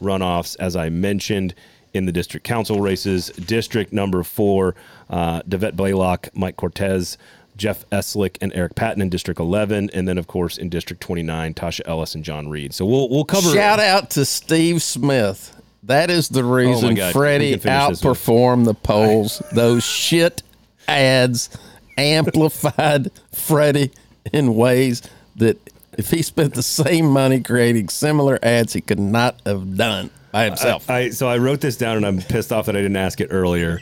[0.00, 1.54] runoffs, as I mentioned,
[1.94, 3.28] in the district council races.
[3.28, 4.74] District number four,
[5.10, 7.16] uh, Devette Blaylock, Mike Cortese,
[7.56, 11.54] Jeff Eslick, and Eric Patton in District 11, and then, of course, in District 29,
[11.54, 12.74] Tasha Ellis and John Reed.
[12.74, 13.52] So we'll we'll cover.
[13.52, 15.54] Shout out to Steve Smith.
[15.84, 17.08] That is the oh reason God.
[17.08, 18.14] We Freddie can finish this one.
[18.14, 19.42] outperformed the polls.
[19.52, 20.42] Those shit
[20.88, 21.50] ads
[21.98, 23.90] amplified Freddie
[24.32, 25.02] in ways
[25.36, 25.58] that
[25.98, 30.44] if he spent the same money creating similar ads, he could not have done by
[30.46, 30.88] himself.
[30.88, 33.28] I so I wrote this down and I'm pissed off that I didn't ask it
[33.30, 33.78] earlier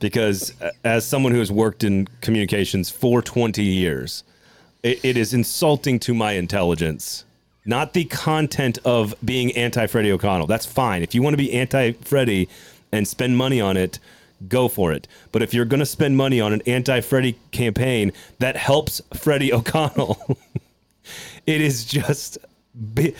[0.00, 4.24] because uh, as someone who has worked in communications for 20 years,
[4.82, 7.24] it, it is insulting to my intelligence.
[7.64, 10.46] Not the content of being anti Freddie O'Connell.
[10.46, 11.02] That's fine.
[11.02, 12.48] If you want to be anti Freddie
[12.92, 13.98] and spend money on it,
[14.48, 15.08] go for it.
[15.32, 19.52] But if you're going to spend money on an anti Freddie campaign that helps Freddie
[19.52, 20.38] O'Connell,
[21.46, 22.36] it is just
[22.96, 23.14] He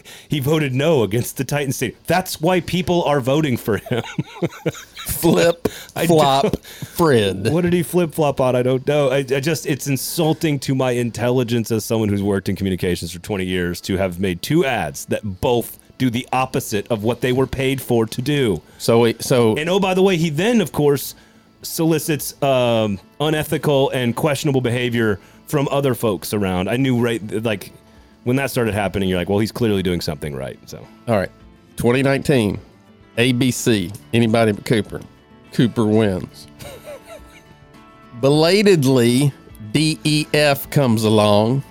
[0.28, 1.98] he voted no against the Titan Stadium.
[2.06, 4.02] That's why people are voting for him.
[5.06, 7.52] Flip, flop, Fred.
[7.52, 8.54] what did he flip flop on?
[8.54, 9.10] I don't know.
[9.10, 13.18] I, I just it's insulting to my intelligence as someone who's worked in communications for
[13.18, 17.32] 20 years to have made two ads that both do the opposite of what they
[17.32, 18.62] were paid for to do.
[18.78, 21.14] So, we, so And oh, by the way, he then, of course,
[21.62, 26.68] solicits um, unethical and questionable behavior from other folks around.
[26.68, 27.72] I knew right, like
[28.24, 30.58] when that started happening, you're like, well, he's clearly doing something right.
[30.68, 31.30] So all right,
[31.76, 32.58] 2019,
[33.16, 33.94] ABC.
[34.12, 35.00] Anybody but Cooper.
[35.52, 36.46] Cooper wins.
[38.20, 39.32] Belatedly,
[39.72, 41.62] DEF comes along.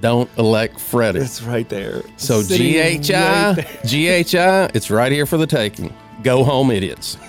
[0.00, 1.20] Don't elect Freddie.
[1.20, 2.02] It's right there.
[2.16, 5.92] So GHI, GHI, it's right here for the taking.
[6.22, 7.18] Go home, idiots.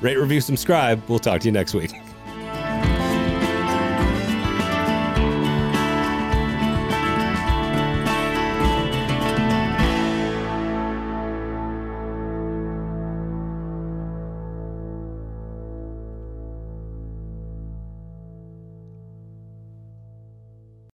[0.00, 1.02] Rate, review, subscribe.
[1.08, 1.92] We'll talk to you next week.